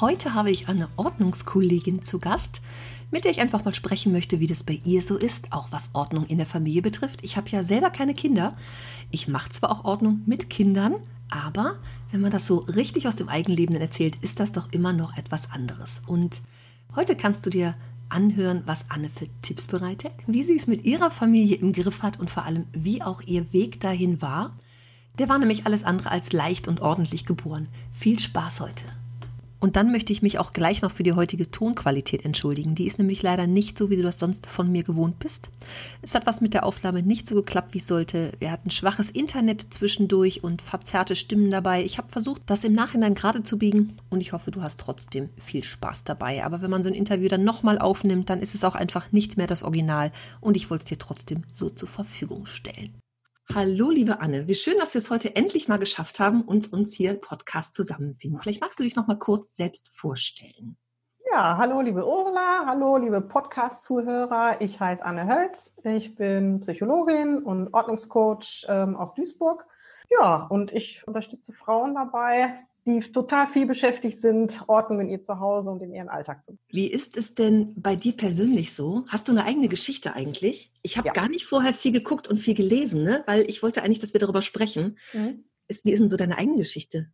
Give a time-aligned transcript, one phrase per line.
[0.00, 2.60] Heute habe ich eine Ordnungskollegin zu Gast,
[3.10, 5.88] mit der ich einfach mal sprechen möchte, wie das bei ihr so ist, auch was
[5.94, 7.24] Ordnung in der Familie betrifft.
[7.24, 8.54] Ich habe ja selber keine Kinder.
[9.10, 10.96] Ich mache zwar auch Ordnung mit Kindern,
[11.30, 11.76] aber
[12.10, 15.50] wenn man das so richtig aus dem Eigenleben erzählt, ist das doch immer noch etwas
[15.50, 16.02] anderes.
[16.06, 16.42] Und
[16.94, 17.74] heute kannst du dir
[18.10, 22.20] anhören, was Anne für Tipps bereitet, wie sie es mit ihrer Familie im Griff hat
[22.20, 24.58] und vor allem, wie auch ihr Weg dahin war.
[25.18, 27.68] Der war nämlich alles andere als leicht und ordentlich geboren.
[27.94, 28.84] Viel Spaß heute.
[29.58, 32.74] Und dann möchte ich mich auch gleich noch für die heutige Tonqualität entschuldigen.
[32.74, 35.48] Die ist nämlich leider nicht so, wie du das sonst von mir gewohnt bist.
[36.02, 38.32] Es hat was mit der Aufnahme nicht so geklappt, wie es sollte.
[38.38, 41.82] Wir hatten schwaches Internet zwischendurch und verzerrte Stimmen dabei.
[41.82, 45.30] Ich habe versucht, das im Nachhinein gerade zu biegen und ich hoffe, du hast trotzdem
[45.38, 46.44] viel Spaß dabei.
[46.44, 49.36] Aber wenn man so ein Interview dann nochmal aufnimmt, dann ist es auch einfach nicht
[49.38, 52.94] mehr das Original und ich wollte es dir trotzdem so zur Verfügung stellen.
[53.54, 54.48] Hallo, liebe Anne.
[54.48, 58.40] Wie schön, dass wir es heute endlich mal geschafft haben und uns hier Podcast zusammenfinden.
[58.40, 60.76] Vielleicht magst du dich noch mal kurz selbst vorstellen.
[61.30, 62.64] Ja, hallo, liebe Ursula.
[62.66, 64.60] Hallo, liebe Podcast-Zuhörer.
[64.60, 65.74] Ich heiße Anne Hölz.
[65.84, 69.66] Ich bin Psychologin und Ordnungscoach ähm, aus Duisburg.
[70.10, 75.70] Ja, und ich unterstütze Frauen dabei, die total viel beschäftigt sind, Ordnung in ihr Zuhause
[75.70, 76.56] und in ihren Alltag zu.
[76.68, 79.04] Wie ist es denn bei dir persönlich so?
[79.08, 80.72] Hast du eine eigene Geschichte eigentlich?
[80.82, 81.12] Ich habe ja.
[81.12, 83.24] gar nicht vorher viel geguckt und viel gelesen, ne?
[83.26, 84.98] weil ich wollte eigentlich, dass wir darüber sprechen.
[85.12, 85.44] Mhm.
[85.66, 87.08] Ist, wie ist denn so deine eigene Geschichte?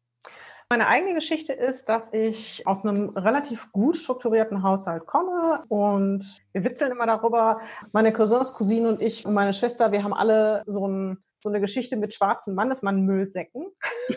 [0.68, 6.64] Meine eigene Geschichte ist, dass ich aus einem relativ gut strukturierten Haushalt komme und wir
[6.64, 7.60] witzeln immer darüber.
[7.92, 11.60] Meine Cousins, Cousine und ich und meine Schwester, wir haben alle so ein so eine
[11.60, 13.66] Geschichte mit schwarzen Mannesmann-Müllsäcken.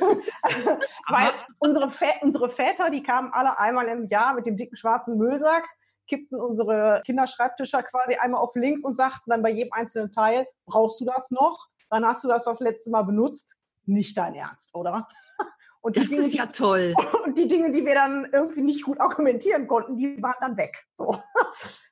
[1.10, 5.18] Weil unsere, Vä unsere Väter, die kamen alle einmal im Jahr mit dem dicken schwarzen
[5.18, 5.66] Müllsack,
[6.08, 11.02] kippten unsere Kinderschreibtischer quasi einmal auf links und sagten dann bei jedem einzelnen Teil, brauchst
[11.02, 11.68] du das noch?
[11.90, 13.56] Dann hast du das das letzte Mal benutzt.
[13.86, 15.08] Nicht dein Ernst, oder?
[15.82, 16.96] Und das Dinge, ist ja toll.
[17.26, 20.84] Und die Dinge, die wir dann irgendwie nicht gut argumentieren konnten, die waren dann weg.
[20.96, 21.22] So.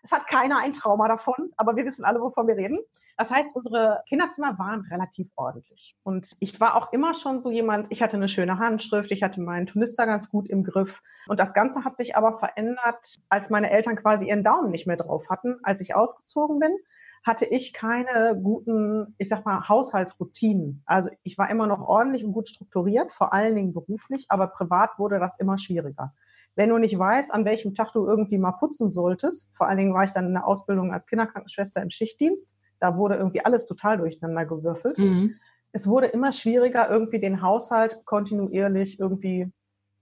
[0.01, 2.79] Es hat keiner ein Trauma davon, aber wir wissen alle, wovon wir reden.
[3.17, 5.95] Das heißt, unsere Kinderzimmer waren relativ ordentlich.
[6.03, 9.41] Und ich war auch immer schon so jemand, ich hatte eine schöne Handschrift, ich hatte
[9.41, 11.01] meinen Tunister ganz gut im Griff.
[11.27, 14.97] Und das Ganze hat sich aber verändert, als meine Eltern quasi ihren Daumen nicht mehr
[14.97, 16.75] drauf hatten, als ich ausgezogen bin
[17.23, 20.83] hatte ich keine guten, ich sag mal, Haushaltsroutinen.
[20.85, 24.99] Also ich war immer noch ordentlich und gut strukturiert, vor allen Dingen beruflich, aber privat
[24.99, 26.13] wurde das immer schwieriger.
[26.55, 29.93] Wenn du nicht weißt, an welchem Tag du irgendwie mal putzen solltest, vor allen Dingen
[29.93, 33.97] war ich dann in der Ausbildung als Kinderkrankenschwester im Schichtdienst, da wurde irgendwie alles total
[33.97, 34.97] durcheinander gewürfelt.
[34.97, 35.35] Mhm.
[35.71, 39.49] Es wurde immer schwieriger, irgendwie den Haushalt kontinuierlich irgendwie,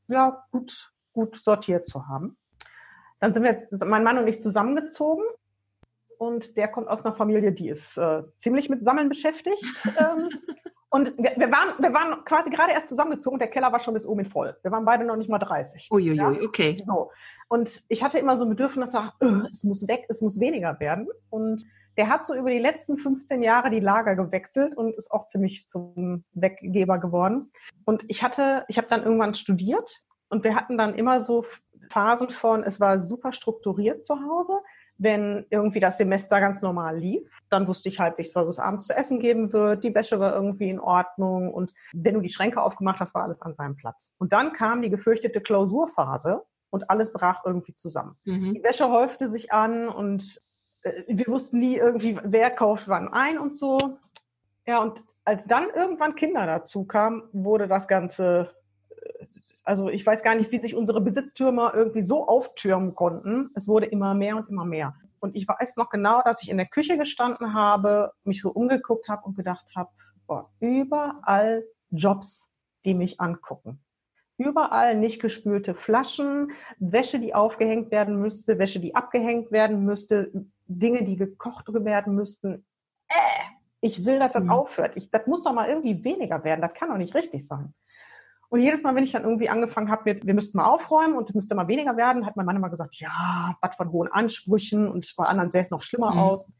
[0.07, 2.37] ja, gut, gut sortiert zu haben.
[3.19, 5.23] Dann sind wir, mein Mann und ich zusammengezogen
[6.17, 9.63] und der kommt aus einer Familie, die ist äh, ziemlich mit Sammeln beschäftigt.
[9.99, 10.29] ähm,
[10.89, 14.07] und wir, wir, waren, wir waren quasi gerade erst zusammengezogen, der Keller war schon bis
[14.07, 14.57] oben voll.
[14.63, 15.87] Wir waren beide noch nicht mal 30.
[15.91, 16.29] Uiuiui, ja?
[16.43, 16.81] okay.
[16.83, 17.11] So.
[17.51, 21.09] Und ich hatte immer so ein Bedürfnis, äh, es muss weg, es muss weniger werden.
[21.29, 21.65] Und
[21.97, 25.67] der hat so über die letzten 15 Jahre die Lager gewechselt und ist auch ziemlich
[25.67, 27.51] zum Weggeber geworden.
[27.83, 31.43] Und ich hatte, ich habe dann irgendwann studiert und wir hatten dann immer so
[31.89, 34.53] Phasen von, es war super strukturiert zu Hause.
[34.97, 38.95] Wenn irgendwie das Semester ganz normal lief, dann wusste ich halbwegs, was es abends zu
[38.95, 39.83] essen geben wird.
[39.83, 43.41] Die Wäsche war irgendwie in Ordnung und wenn du die Schränke aufgemacht hast, war alles
[43.41, 44.13] an seinem Platz.
[44.19, 48.15] Und dann kam die gefürchtete Klausurphase und alles brach irgendwie zusammen.
[48.25, 48.55] Mhm.
[48.55, 50.41] Die Wäsche häufte sich an und
[50.81, 53.77] äh, wir wussten nie irgendwie, wer kauft wann ein und so.
[54.65, 58.49] Ja, und als dann irgendwann Kinder dazu kamen, wurde das Ganze,
[58.89, 59.25] äh,
[59.63, 63.51] also ich weiß gar nicht, wie sich unsere Besitztürmer irgendwie so auftürmen konnten.
[63.53, 64.95] Es wurde immer mehr und immer mehr.
[65.19, 69.07] Und ich weiß noch genau, dass ich in der Küche gestanden habe, mich so umgeguckt
[69.07, 69.91] habe und gedacht habe,
[70.25, 72.49] boah, überall Jobs,
[72.85, 73.79] die mich angucken.
[74.41, 80.31] Überall nicht gespülte Flaschen, Wäsche, die aufgehängt werden müsste, Wäsche, die abgehängt werden müsste,
[80.65, 82.65] Dinge, die gekocht werden müssten.
[83.07, 83.13] Äh,
[83.81, 84.49] ich will, dass das mhm.
[84.49, 84.93] aufhört.
[84.95, 86.61] Ich, das muss doch mal irgendwie weniger werden.
[86.61, 87.73] Das kann doch nicht richtig sein.
[88.49, 91.29] Und jedes Mal, wenn ich dann irgendwie angefangen habe mit, wir müssten mal aufräumen und
[91.29, 94.89] es müsste mal weniger werden, hat mein Mann immer gesagt, ja, was von hohen Ansprüchen
[94.89, 96.19] und bei anderen sähe es noch schlimmer mhm.
[96.19, 96.51] aus.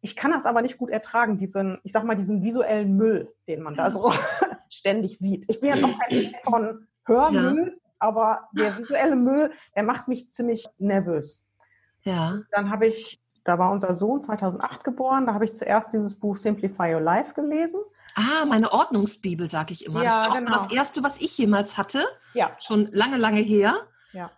[0.00, 3.62] Ich kann das aber nicht gut ertragen, diesen, ich sag mal, diesen visuellen Müll, den
[3.62, 4.12] man da so
[4.70, 5.44] ständig sieht.
[5.50, 7.82] Ich bin jetzt auch kein Fan von Hörmüll, ja.
[7.98, 11.44] aber der visuelle Müll, der macht mich ziemlich nervös.
[12.02, 12.40] Ja.
[12.52, 16.36] Dann habe ich, da war unser Sohn 2008 geboren, da habe ich zuerst dieses Buch
[16.36, 17.80] Simplify Your Life gelesen.
[18.14, 20.02] Ah, meine Ordnungsbibel, sage ich immer.
[20.02, 20.56] Ja, das war genau.
[20.56, 22.04] das erste, was ich jemals hatte.
[22.32, 22.50] Ja.
[22.66, 23.76] Schon lange, lange her.
[24.12, 24.30] Ja.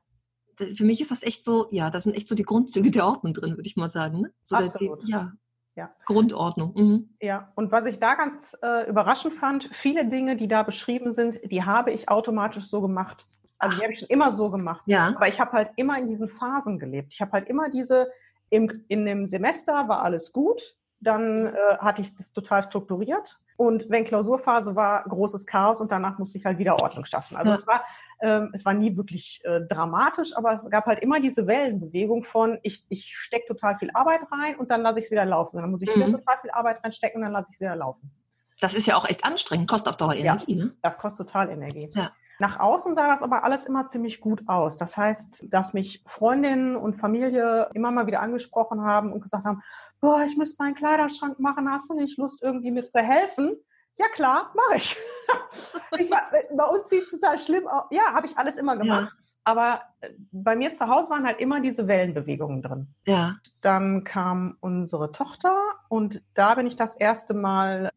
[0.57, 3.35] Für mich ist das echt so, ja, da sind echt so die Grundzüge der Ordnung
[3.35, 4.23] drin, würde ich mal sagen.
[4.23, 4.33] Ne?
[4.43, 5.07] So Absolut.
[5.07, 5.33] Die, ja,
[5.79, 5.91] ja.
[6.07, 6.73] Grundordnung.
[6.75, 7.09] Mhm.
[7.21, 11.41] Ja, und was ich da ganz äh, überraschend fand, viele Dinge, die da beschrieben sind,
[11.51, 13.27] die habe ich automatisch so gemacht.
[13.59, 13.79] Also Ach.
[13.79, 14.83] die habe ich schon immer so gemacht.
[14.87, 15.15] Ja.
[15.15, 17.13] Aber ich habe halt immer in diesen Phasen gelebt.
[17.13, 18.09] Ich habe halt immer diese,
[18.51, 23.39] im, in dem Semester war alles gut, dann äh, hatte ich das total strukturiert.
[23.59, 27.37] Und wenn Klausurphase war, großes Chaos und danach musste ich halt wieder Ordnung schaffen.
[27.37, 27.57] Also ja.
[27.57, 27.85] es war,
[28.21, 32.61] ähm, es war nie wirklich äh, dramatisch, aber es gab halt immer diese Wellenbewegung von,
[32.63, 35.57] ich, ich stecke total viel Arbeit rein und dann lasse ich es wieder laufen.
[35.57, 35.97] Und dann muss ich mhm.
[35.97, 38.13] wieder total viel Arbeit reinstecken und dann lasse ich es wieder laufen.
[38.61, 40.77] Das ist ja auch echt anstrengend, kostet auf Dauer Energie, ja, ne?
[40.83, 41.91] Das kostet total Energie.
[41.95, 42.13] Ja.
[42.39, 44.77] Nach außen sah das aber alles immer ziemlich gut aus.
[44.77, 49.63] Das heißt, dass mich Freundinnen und Familie immer mal wieder angesprochen haben und gesagt haben,
[50.01, 53.57] boah, ich müsste meinen Kleiderschrank machen, hast du nicht Lust, irgendwie mir zu helfen?
[53.99, 54.97] Ja klar, mache ich.
[55.99, 57.87] ich war, bei uns sieht es total schlimm aus.
[57.91, 59.13] Ja, habe ich alles immer gemacht.
[59.19, 59.29] Ja.
[59.43, 62.95] Aber äh, bei mir zu Hause waren halt immer diese Wellenbewegungen drin.
[63.07, 63.35] Ja.
[63.63, 65.57] Dann kam unsere Tochter
[65.89, 67.91] und da bin ich das erste Mal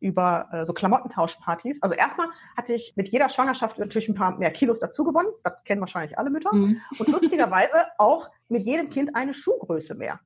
[0.00, 1.82] über äh, so Klamottentauschpartys.
[1.82, 5.28] Also erstmal hatte ich mit jeder Schwangerschaft natürlich ein paar mehr Kilos dazu gewonnen.
[5.44, 6.54] Das kennen wahrscheinlich alle Mütter.
[6.54, 6.80] Mhm.
[6.98, 10.20] Und lustigerweise auch mit jedem Kind eine Schuhgröße mehr.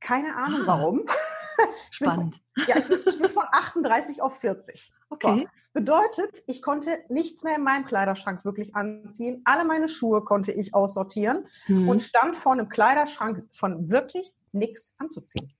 [0.00, 0.66] Keine Ahnung ah.
[0.66, 1.06] warum.
[1.90, 2.40] Spannend.
[2.56, 4.92] Von, ja, ich bin von 38 auf 40.
[5.10, 5.42] Okay.
[5.42, 5.62] So.
[5.74, 9.42] Bedeutet, ich konnte nichts mehr in meinem Kleiderschrank wirklich anziehen.
[9.44, 11.88] Alle meine Schuhe konnte ich aussortieren mhm.
[11.88, 15.52] und stand vor einem Kleiderschrank von wirklich nichts anzuziehen.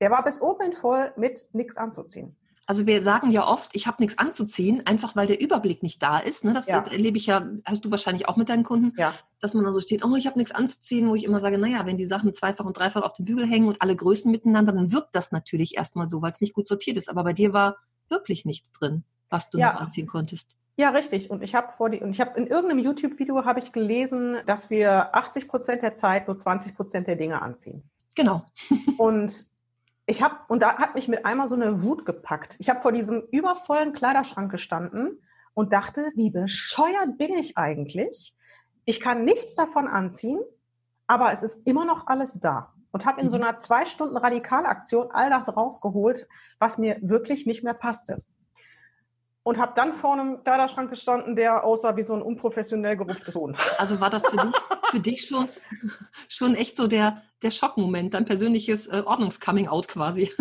[0.00, 2.36] Der war bis oben voll mit nichts anzuziehen.
[2.68, 6.18] Also wir sagen ja oft, ich habe nichts anzuziehen, einfach weil der Überblick nicht da
[6.18, 6.44] ist.
[6.44, 6.52] Ne?
[6.52, 6.80] Das ja.
[6.80, 9.14] erlebe ich ja, hast du wahrscheinlich auch mit deinen Kunden, ja.
[9.40, 11.86] dass man da so steht, oh, ich habe nichts anzuziehen, wo ich immer sage, naja,
[11.86, 14.90] wenn die Sachen zweifach und dreifach auf dem Bügel hängen und alle Größen miteinander, dann
[14.90, 17.08] wirkt das natürlich erstmal so, weil es nicht gut sortiert ist.
[17.08, 17.76] Aber bei dir war
[18.08, 19.72] wirklich nichts drin, was du ja.
[19.72, 20.56] noch anziehen konntest.
[20.76, 21.30] Ja, richtig.
[21.30, 24.70] Und ich habe vor die, und ich habe in irgendeinem YouTube-Video habe ich gelesen, dass
[24.70, 27.82] wir 80 Prozent der Zeit nur 20 Prozent der Dinge anziehen.
[28.14, 28.44] Genau.
[28.98, 29.46] und
[30.06, 32.56] ich habe, und da hat mich mit einmal so eine Wut gepackt.
[32.60, 35.20] Ich habe vor diesem übervollen Kleiderschrank gestanden
[35.54, 38.34] und dachte, wie bescheuert bin ich eigentlich?
[38.84, 40.40] Ich kann nichts davon anziehen,
[41.08, 42.72] aber es ist immer noch alles da.
[42.92, 43.42] Und habe in so mhm.
[43.42, 46.28] einer zwei Stunden Radikalaktion all das rausgeholt,
[46.58, 48.22] was mir wirklich nicht mehr passte
[49.46, 53.56] und habe dann vor einem Kleiderschrank gestanden, der aussah wie so ein unprofessionell gerupftes Huhn.
[53.78, 54.54] Also war das für dich,
[54.90, 55.48] für dich schon,
[56.28, 60.32] schon echt so der, der Schockmoment, dein persönliches äh, Ordnungscoming-out quasi?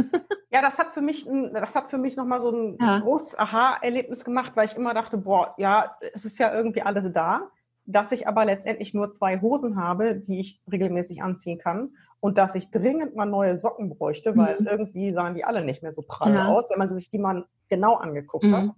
[0.50, 3.00] Ja, das hat für mich, das hat für mich nochmal so ein ja.
[3.00, 7.50] großes Aha-Erlebnis gemacht, weil ich immer dachte, boah, ja, es ist ja irgendwie alles da,
[7.86, 11.92] dass ich aber letztendlich nur zwei Hosen habe, die ich regelmäßig anziehen kann
[12.22, 14.66] und dass ich dringend mal neue Socken bräuchte, weil mhm.
[14.68, 16.48] irgendwie sahen die alle nicht mehr so prall ja.
[16.48, 18.56] aus, wenn man sich die mal genau angeguckt mhm.
[18.56, 18.70] hat.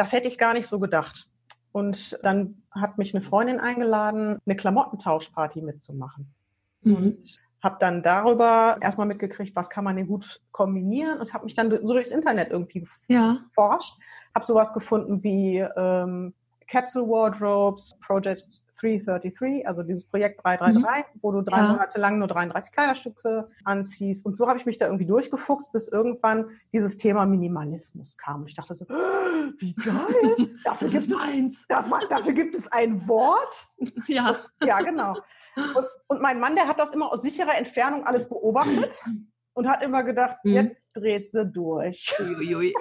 [0.00, 1.28] Das hätte ich gar nicht so gedacht.
[1.72, 6.32] Und dann hat mich eine Freundin eingeladen, eine Klamottentauschparty mitzumachen.
[6.80, 6.94] Mhm.
[6.96, 11.54] Und habe dann darüber erstmal mitgekriegt, was kann man denn gut kombinieren und habe mich
[11.54, 13.40] dann so durchs Internet irgendwie ja.
[13.48, 13.98] geforscht.
[14.34, 16.32] Habe sowas gefunden wie ähm,
[16.66, 21.18] Capsule Wardrobes, Project 333, also dieses Projekt 333, mhm.
[21.22, 21.68] wo du drei ja.
[21.68, 24.24] Monate lang nur 33 Kleiderstücke anziehst.
[24.24, 28.42] Und so habe ich mich da irgendwie durchgefuchst, bis irgendwann dieses Thema Minimalismus kam.
[28.42, 28.86] Und ich dachte so,
[29.58, 30.50] wie geil!
[30.64, 33.68] Dafür, gibt es, dafür, dafür gibt es ein Wort.
[34.06, 34.36] Ja.
[34.64, 35.16] Ja, genau.
[35.56, 38.94] Und, und mein Mann, der hat das immer aus sicherer Entfernung alles beobachtet
[39.54, 40.52] und hat immer gedacht, mhm.
[40.52, 42.14] jetzt dreht sie durch.
[42.18, 42.74] Uiuiui.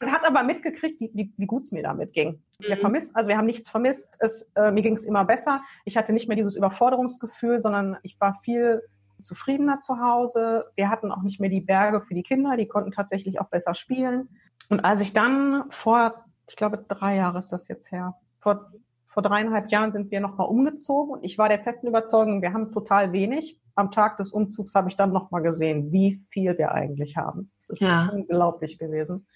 [0.00, 2.42] Und hat aber mitgekriegt, wie, wie, wie gut es mir damit ging.
[2.58, 2.64] Mhm.
[2.64, 4.16] Wir vermisst, also wir haben nichts vermisst.
[4.20, 5.62] Es, äh, mir ging es immer besser.
[5.84, 8.82] Ich hatte nicht mehr dieses Überforderungsgefühl, sondern ich war viel
[9.22, 10.66] zufriedener zu Hause.
[10.74, 13.74] Wir hatten auch nicht mehr die Berge für die Kinder, die konnten tatsächlich auch besser
[13.74, 14.28] spielen.
[14.68, 18.70] Und als ich dann vor, ich glaube, drei Jahre ist das jetzt her, vor
[19.16, 22.70] vor dreieinhalb Jahren sind wir nochmal umgezogen und ich war der festen Überzeugung, wir haben
[22.70, 23.58] total wenig.
[23.74, 27.50] Am Tag des Umzugs habe ich dann nochmal gesehen, wie viel wir eigentlich haben.
[27.58, 28.10] Es ist ja.
[28.12, 29.26] unglaublich gewesen.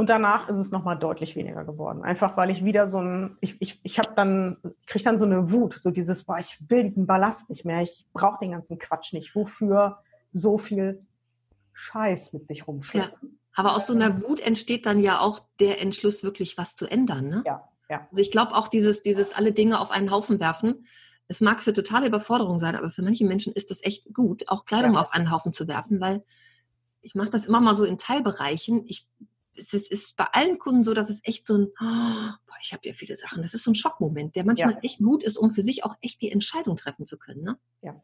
[0.00, 2.02] Und danach ist es nochmal deutlich weniger geworden.
[2.02, 5.52] Einfach weil ich wieder so ein, ich, ich, ich habe dann, kriege dann so eine
[5.52, 9.12] Wut, so dieses, boah, ich will diesen Ballast nicht mehr, ich brauche den ganzen Quatsch
[9.12, 9.34] nicht.
[9.34, 9.98] Wofür
[10.32, 11.04] so viel
[11.74, 13.28] Scheiß mit sich rumschleppen?
[13.28, 13.38] Ja.
[13.56, 17.26] Aber aus so einer Wut entsteht dann ja auch der Entschluss, wirklich was zu ändern,
[17.28, 17.42] ne?
[17.44, 18.08] Ja, ja.
[18.10, 20.86] Also ich glaube auch dieses, dieses alle Dinge auf einen Haufen werfen.
[21.28, 24.64] Es mag für totale Überforderung sein, aber für manche Menschen ist das echt gut, auch
[24.64, 25.02] Kleidung ja.
[25.02, 26.24] auf einen Haufen zu werfen, weil
[27.02, 28.84] ich mache das immer mal so in Teilbereichen.
[28.86, 29.06] Ich
[29.60, 32.72] es ist, ist bei allen Kunden so, dass es echt so ein, oh, boah, ich
[32.72, 33.42] habe ja viele Sachen.
[33.42, 34.80] Das ist so ein Schockmoment, der manchmal ja.
[34.82, 37.42] echt gut ist, um für sich auch echt die Entscheidung treffen zu können.
[37.42, 37.58] Ne?
[37.82, 38.00] Ja.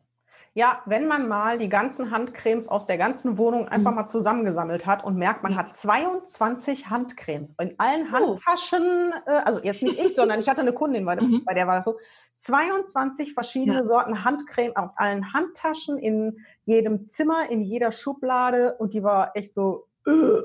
[0.54, 3.96] Ja, wenn man mal die ganzen Handcremes aus der ganzen Wohnung einfach mhm.
[3.96, 8.12] mal zusammengesammelt hat und merkt, man hat 22 Handcremes in allen oh.
[8.12, 11.42] Handtaschen, äh, also jetzt nicht ich, sondern ich hatte eine Kundin, bei, mhm.
[11.44, 11.98] bei der war das so,
[12.38, 13.84] 22 verschiedene ja.
[13.84, 19.52] Sorten Handcreme aus allen Handtaschen in jedem Zimmer, in jeder Schublade und die war echt
[19.52, 20.40] so, äh,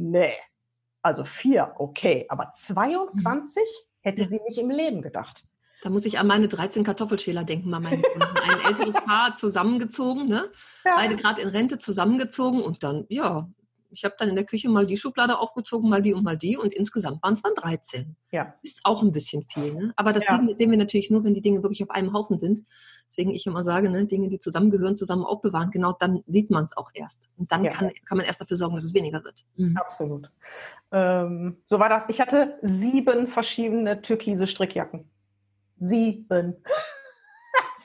[0.00, 0.34] nee,
[1.02, 3.66] also vier, okay, aber 22 mhm.
[4.00, 5.44] hätte sie nicht im Leben gedacht.
[5.82, 8.36] Da muss ich an meine 13 Kartoffelschäler denken, mal meinen Kunden.
[8.36, 10.50] Ein älteres Paar zusammengezogen, ne?
[10.84, 10.96] Ja.
[10.96, 13.48] Beide gerade in Rente zusammengezogen und dann, ja,
[13.90, 16.56] ich habe dann in der Küche mal die Schublade aufgezogen, mal die und mal die
[16.56, 18.16] und insgesamt waren es dann 13.
[18.30, 18.54] Ja.
[18.62, 19.92] Ist auch ein bisschen viel, ne?
[19.96, 20.36] Aber das ja.
[20.36, 22.60] sehen, sehen, wir natürlich nur, wenn die Dinge wirklich auf einem Haufen sind.
[23.06, 26.76] Deswegen ich immer sage, ne, Dinge, die zusammengehören, zusammen aufbewahren, genau dann sieht man es
[26.76, 27.28] auch erst.
[27.36, 27.70] Und dann ja.
[27.70, 29.44] kann, kann man erst dafür sorgen, dass es weniger wird.
[29.56, 29.76] Mhm.
[29.76, 30.30] Absolut.
[30.92, 32.08] Ähm, so war das.
[32.08, 35.10] Ich hatte sieben verschiedene türkise Strickjacken
[35.80, 36.56] sieben.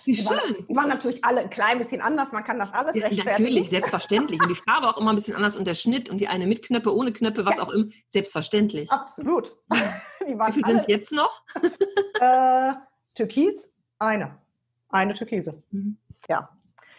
[0.05, 0.25] Wie schön.
[0.25, 3.09] Die waren, die waren, natürlich alle ein klein bisschen anders, man kann das alles ja.
[3.09, 4.41] Natürlich, selbstverständlich.
[4.41, 6.63] Und die Farbe auch immer ein bisschen anders und der Schnitt und die eine mit
[6.63, 7.63] Knöpfe, ohne Knöpfe, was ja.
[7.63, 8.91] auch immer, selbstverständlich.
[8.91, 9.55] Absolut.
[10.27, 11.43] Die waren Wie viel sind es jetzt noch?
[12.19, 12.73] äh,
[13.13, 14.39] Türkis, eine.
[14.89, 15.61] Eine Türkise.
[15.71, 15.97] Mhm.
[16.27, 16.54] Ja.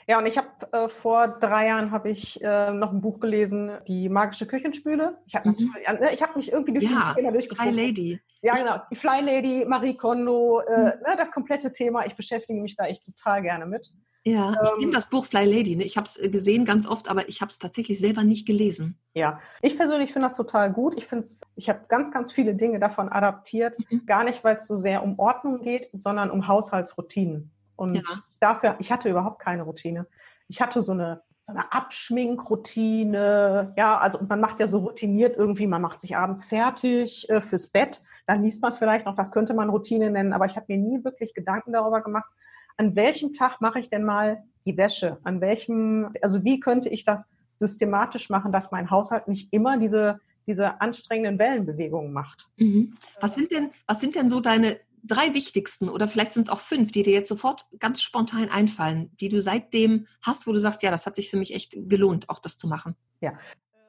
[0.08, 3.72] Ja, und ich habe äh, vor drei Jahren habe ich äh, noch ein Buch gelesen,
[3.88, 5.18] die magische Küchenspüle.
[5.26, 5.74] Ich habe mhm.
[6.00, 7.74] Ne, ich habe mich irgendwie durch ja, die Thema durchgefunden.
[7.74, 8.20] Fly Lady.
[8.40, 8.76] Ja, genau.
[8.90, 10.84] Die Fly Lady, Marie Kondo, äh, mhm.
[10.84, 12.06] ne, das komplette Thema.
[12.06, 13.92] Ich beschäftige mich da echt total gerne mit.
[14.26, 15.76] Ja, ich ähm, kenne das Buch Fly Lady.
[15.76, 15.84] Ne?
[15.84, 18.98] Ich habe es äh, gesehen ganz oft, aber ich habe es tatsächlich selber nicht gelesen.
[19.14, 20.94] Ja, ich persönlich finde das total gut.
[20.96, 23.76] Ich finde ich habe ganz, ganz viele Dinge davon adaptiert.
[23.90, 24.06] Mhm.
[24.06, 27.52] Gar nicht, weil es so sehr um Ordnung geht, sondern um Haushaltsroutinen.
[27.76, 28.02] Und ja.
[28.40, 30.06] dafür, ich hatte überhaupt keine Routine.
[30.48, 33.74] Ich hatte so eine, so eine Abschminkroutine.
[33.76, 37.68] Ja, also man macht ja so routiniert irgendwie, man macht sich abends fertig äh, fürs
[37.68, 38.02] Bett.
[38.26, 41.04] Dann liest man vielleicht noch, das könnte man Routine nennen, aber ich habe mir nie
[41.04, 42.30] wirklich Gedanken darüber gemacht,
[42.76, 45.18] an welchem Tag mache ich denn mal die Wäsche?
[45.22, 47.26] An welchem, also wie könnte ich das
[47.58, 52.48] systematisch machen, dass mein Haushalt nicht immer diese diese anstrengenden Wellenbewegungen macht.
[52.56, 52.94] Mhm.
[53.20, 56.60] Was sind denn, was sind denn so deine drei wichtigsten oder vielleicht sind es auch
[56.60, 60.82] fünf, die dir jetzt sofort ganz spontan einfallen, die du seitdem hast, wo du sagst,
[60.82, 62.96] ja, das hat sich für mich echt gelohnt, auch das zu machen?
[63.20, 63.32] Ja.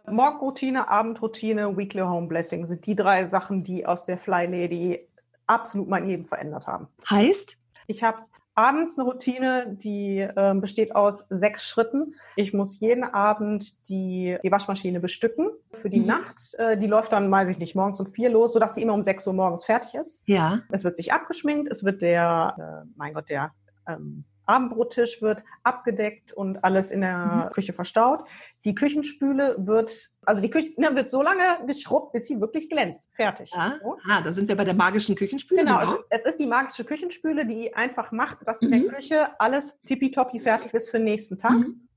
[0.10, 5.08] Morgenroutine, Abendroutine, Weekly Home Blessing sind die drei Sachen, die aus der Fly Lady
[5.48, 6.88] absolut mein Leben verändert haben.
[7.10, 7.58] Heißt?
[7.88, 8.24] Ich habe
[8.58, 12.16] abends eine Routine, die äh, besteht aus sechs Schritten.
[12.36, 16.08] Ich muss jeden Abend die, die Waschmaschine bestücken für die mhm.
[16.08, 16.56] Nacht.
[16.58, 19.04] Äh, die läuft dann, weiß ich nicht, morgens um vier los, sodass sie immer um
[19.04, 20.24] sechs Uhr morgens fertig ist.
[20.26, 20.60] Ja.
[20.72, 23.52] Es wird sich abgeschminkt, es wird der, äh, mein Gott, der
[23.88, 27.52] ähm, Abendbrottisch wird abgedeckt und alles in der mhm.
[27.52, 28.24] Küche verstaut.
[28.66, 33.08] Die Küchenspüle wird, also die Küche ne, wird so lange geschrubbt, bis sie wirklich glänzt.
[33.14, 33.50] Fertig.
[33.54, 33.98] Ah, so.
[34.10, 35.64] ah da sind wir bei der magischen Küchenspüle.
[35.64, 35.98] Genau, genau.
[36.10, 38.68] Es, es, ist die magische Küchenspüle, die einfach macht, dass mhm.
[38.68, 38.96] in der mhm.
[38.96, 41.54] Küche alles tippitoppi fertig ist für den nächsten Tag.
[41.54, 41.88] Mhm.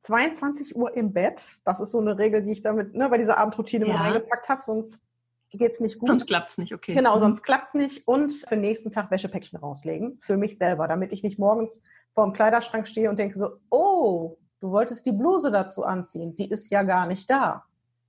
[0.00, 1.42] 22 Uhr im Bett.
[1.64, 3.92] Das ist so eine Regel, die ich damit ne, bei dieser Abendroutine ja.
[3.92, 5.00] mit reingepackt habe, sonst
[5.52, 6.08] geht's nicht gut.
[6.08, 6.94] Sonst klappt's nicht, okay.
[6.94, 7.20] Genau, mhm.
[7.20, 8.08] sonst klappt's nicht.
[8.08, 10.18] Und für den nächsten Tag Wäschepäckchen rauslegen.
[10.20, 14.36] Für mich selber, damit ich nicht morgens vor dem Kleiderschrank stehe und denke so, oh,
[14.60, 16.34] du wolltest die Bluse dazu anziehen.
[16.34, 17.64] Die ist ja gar nicht da.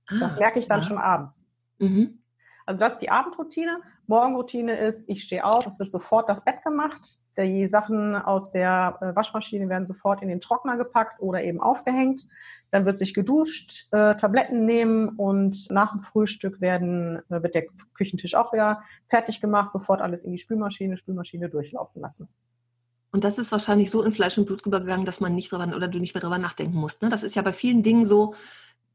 [0.08, 0.86] Ah, das merke ich dann ja.
[0.86, 1.44] schon abends.
[1.78, 2.20] Mhm.
[2.66, 3.80] Also das ist die Abendroutine.
[4.06, 7.18] Morgenroutine ist, ich stehe auf, es wird sofort das Bett gemacht.
[7.36, 12.26] Die Sachen aus der äh, Waschmaschine werden sofort in den Trockner gepackt oder eben aufgehängt.
[12.70, 17.64] Dann wird sich geduscht, äh, Tabletten nehmen und nach dem Frühstück werden, äh, wird der
[17.94, 22.28] Küchentisch auch wieder fertig gemacht, sofort alles in die Spülmaschine, Spülmaschine durchlaufen lassen.
[23.12, 25.88] Und das ist wahrscheinlich so in Fleisch und Blut übergegangen, dass man nicht drüber oder
[25.88, 27.02] du nicht mehr drüber nachdenken musst.
[27.02, 27.08] Ne?
[27.08, 28.34] Das ist ja bei vielen Dingen so,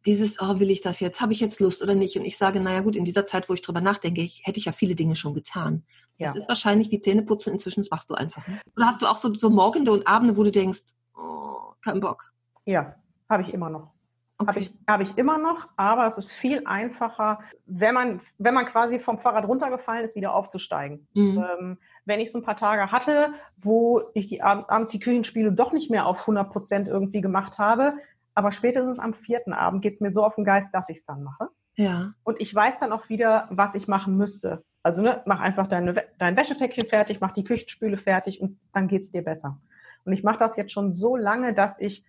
[0.05, 1.21] dieses, oh, will ich das jetzt?
[1.21, 2.17] Habe ich jetzt Lust oder nicht?
[2.17, 4.71] Und ich sage, naja gut, in dieser Zeit, wo ich drüber nachdenke, hätte ich ja
[4.71, 5.83] viele Dinge schon getan.
[6.17, 6.27] Ja.
[6.27, 8.47] Das ist wahrscheinlich wie Zähneputzen inzwischen, das machst du einfach.
[8.47, 8.59] Ne?
[8.75, 10.81] Oder hast du auch so, so Morgende und Abende, wo du denkst,
[11.17, 12.31] oh, kein Bock?
[12.65, 12.95] Ja,
[13.29, 13.95] habe ich immer noch.
[14.37, 14.49] Okay.
[14.49, 18.65] Habe ich, hab ich immer noch, aber es ist viel einfacher, wenn man, wenn man
[18.65, 21.07] quasi vom Fahrrad runtergefallen ist, wieder aufzusteigen.
[21.13, 21.45] Mhm.
[21.59, 25.71] Ähm, wenn ich so ein paar Tage hatte, wo ich die abends die Küchenspiele doch
[25.71, 27.93] nicht mehr auf 100 Prozent irgendwie gemacht habe,
[28.35, 31.23] aber spätestens am vierten Abend geht's mir so auf den Geist, dass ich es dann
[31.23, 31.47] mache.
[31.75, 32.13] Ja.
[32.23, 34.63] Und ich weiß dann auch wieder, was ich machen müsste.
[34.83, 39.11] Also ne, mach einfach deine, dein Wäschepäckchen fertig, mach die Küchenspüle fertig und dann geht's
[39.11, 39.59] dir besser.
[40.03, 42.05] Und ich mache das jetzt schon so lange, dass ich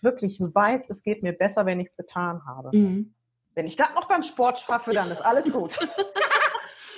[0.00, 2.76] wirklich weiß, es geht mir besser, wenn ich es getan habe.
[2.76, 3.14] Mhm.
[3.54, 5.76] Wenn ich das noch beim Sport schaffe, dann ist alles gut.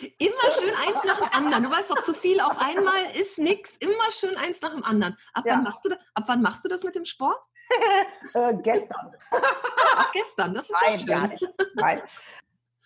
[0.19, 1.65] Immer schön eins nach dem anderen.
[1.65, 3.77] Du weißt doch, zu viel auf einmal ist nichts.
[3.77, 5.17] Immer schön eins nach dem anderen.
[5.33, 5.55] Ab, ja.
[5.55, 7.43] wann machst du das, ab wann machst du das mit dem Sport?
[8.35, 9.13] äh, gestern.
[9.31, 11.07] Ach, gestern, das ist Nein, schön.
[11.07, 11.49] Gar nicht.
[11.75, 12.03] Nein.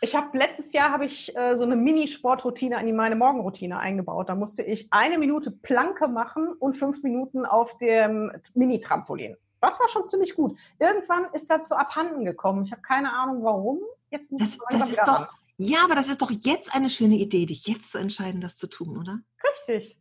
[0.01, 4.29] Ich habe letztes Jahr habe ich äh, so eine Mini-Sportroutine in meine Morgenroutine eingebaut.
[4.29, 9.37] Da musste ich eine Minute Planke machen und fünf Minuten auf dem Mini-Trampolin.
[9.61, 10.57] Das war schon ziemlich gut.
[10.79, 12.63] Irgendwann ist dazu abhanden gekommen.
[12.63, 13.81] Ich habe keine Ahnung, warum.
[14.11, 17.45] Jetzt muss das, das ist doch, ja, aber das ist doch jetzt eine schöne Idee,
[17.45, 19.19] dich jetzt zu entscheiden, das zu tun, oder?
[19.51, 20.01] Richtig.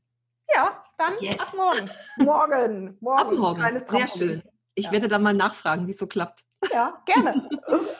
[0.53, 1.39] Ja, dann yes.
[1.39, 1.89] ab morgen.
[2.17, 2.97] Morgen.
[3.01, 3.19] morgen.
[3.19, 3.79] Ab morgen.
[3.79, 4.43] Sehr schön.
[4.77, 4.91] Ich ja.
[4.91, 6.45] werde dann mal nachfragen, wie es so klappt.
[6.71, 7.49] Ja, gerne.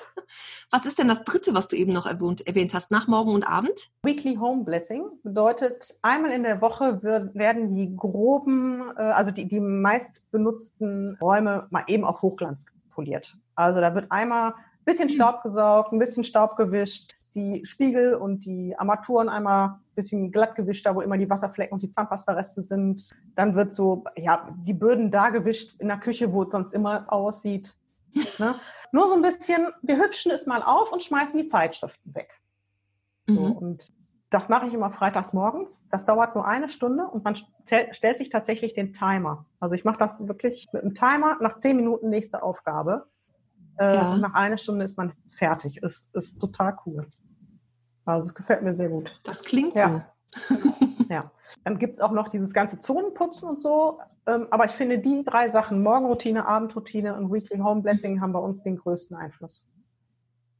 [0.71, 3.43] was ist denn das dritte, was du eben noch erwähnt, erwähnt hast, nach Morgen und
[3.43, 3.89] Abend?
[4.03, 9.47] Weekly Home Blessing bedeutet, einmal in der Woche wird, werden die groben, äh, also die,
[9.47, 13.35] die meist benutzten Räume mal eben auf Hochglanz poliert.
[13.55, 18.45] Also da wird einmal ein bisschen Staub gesaugt, ein bisschen Staub gewischt, die Spiegel und
[18.45, 22.61] die Armaturen einmal ein bisschen glatt gewischt, da wo immer die Wasserflecken und die Zahnpastareste
[22.61, 23.09] sind.
[23.35, 27.05] Dann wird so, ja, die Böden da gewischt in der Küche, wo es sonst immer
[27.11, 27.77] aussieht.
[28.39, 28.55] Ne?
[28.91, 32.31] Nur so ein bisschen, wir hübschen es mal auf und schmeißen die Zeitschriften weg.
[33.27, 33.35] Mhm.
[33.35, 33.93] So, und
[34.31, 35.87] das mache ich immer freitags morgens.
[35.91, 39.45] Das dauert nur eine Stunde und man stellt sich tatsächlich den Timer.
[39.59, 43.05] Also ich mache das wirklich mit einem Timer, nach zehn Minuten nächste Aufgabe.
[43.77, 44.11] Äh, ja.
[44.11, 45.77] Und nach einer Stunde ist man fertig.
[45.77, 47.07] Ist, ist total cool.
[48.07, 49.11] Also es gefällt mir sehr gut.
[49.23, 50.05] Das klingt ja.
[50.49, 50.55] so.
[51.09, 51.31] ja.
[51.63, 53.99] Dann gibt es auch noch dieses ganze Zonenputzen und so.
[54.25, 58.39] Ähm, aber ich finde, die drei Sachen, Morgenroutine, Abendroutine und Weekly Home Blessing, haben bei
[58.39, 59.65] uns den größten Einfluss.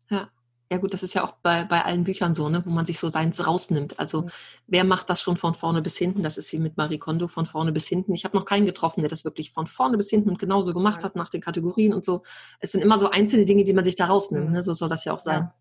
[0.10, 0.30] Ja.
[0.70, 3.00] Ja gut, das ist ja auch bei, bei allen Büchern so, ne, wo man sich
[3.00, 4.00] so seins rausnimmt.
[4.00, 4.30] Also mhm.
[4.68, 6.24] wer macht das schon von vorne bis hinten?
[6.24, 8.13] Das ist wie mit Marie Kondo von vorne bis hinten.
[8.13, 11.04] Ich habe noch keinen getroffen, der das wirklich von vorne bis hinten und genauso gemacht
[11.04, 11.06] ja.
[11.06, 12.24] hat nach den Kategorien und so.
[12.60, 14.48] Es sind immer so einzelne Dinge, die man sich da rausnimmt.
[14.48, 14.56] Mhm.
[14.56, 14.63] Ne?
[14.63, 15.44] So soll das ja auch sein.
[15.44, 15.54] Ja.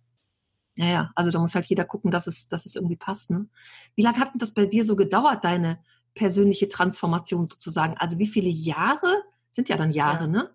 [0.76, 3.30] Ja, ja, also da muss halt jeder gucken, dass es, dass es irgendwie passt.
[3.30, 3.48] Ne?
[3.94, 5.78] Wie lange hat denn das bei dir so gedauert, deine
[6.14, 7.96] persönliche Transformation sozusagen?
[7.96, 10.30] Also wie viele Jahre, sind ja dann Jahre, ja.
[10.30, 10.50] ne?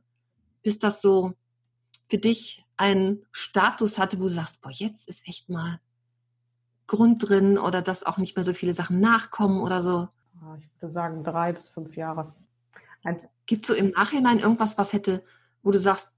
[0.61, 1.33] Bis das so
[2.07, 5.79] für dich einen Status hatte, wo du sagst, boah, jetzt ist echt mal
[6.85, 10.09] Grund drin oder dass auch nicht mehr so viele Sachen nachkommen oder so?
[10.59, 12.33] Ich würde sagen drei bis fünf Jahre.
[13.45, 15.23] Gibt es so im Nachhinein irgendwas, was hätte,
[15.63, 16.11] wo du sagst,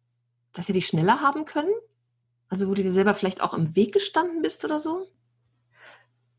[0.51, 1.71] dass ihr die schneller haben können?
[2.49, 5.07] Also wo du dir selber vielleicht auch im Weg gestanden bist oder so?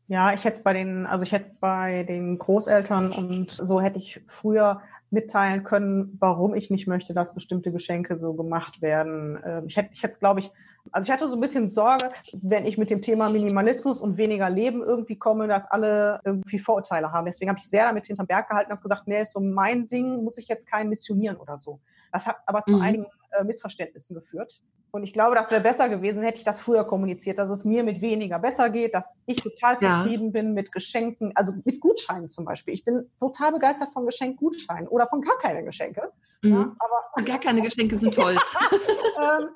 [0.07, 4.21] Ja, ich hätte bei den, also ich hätte bei den Großeltern und so hätte ich
[4.27, 9.39] früher mitteilen können, warum ich nicht möchte, dass bestimmte Geschenke so gemacht werden.
[9.43, 10.51] Ähm, ich hätte, ich hätte, glaube ich,
[10.91, 14.49] also ich hatte so ein bisschen Sorge, wenn ich mit dem Thema Minimalismus und weniger
[14.49, 17.25] Leben irgendwie komme, dass alle irgendwie Vorurteile haben.
[17.25, 20.23] Deswegen habe ich sehr damit hinterm Berg gehalten und gesagt, nee, ist so mein Ding,
[20.23, 21.79] muss ich jetzt keinen missionieren oder so.
[22.11, 22.81] Das hat aber zu mhm.
[22.81, 23.05] einigen
[23.39, 24.61] äh, Missverständnissen geführt.
[24.91, 27.83] Und ich glaube, das wäre besser gewesen, hätte ich das früher kommuniziert, dass es mir
[27.83, 30.31] mit weniger besser geht, dass ich total zufrieden ja.
[30.31, 32.73] bin mit Geschenken, also mit Gutscheinen zum Beispiel.
[32.73, 36.13] Ich bin total begeistert von Geschenkgutscheinen oder von gar keine Geschenke.
[36.45, 36.53] Mhm.
[36.53, 38.35] Ja, aber gar keine Geschenke sind toll.
[39.19, 39.49] ähm,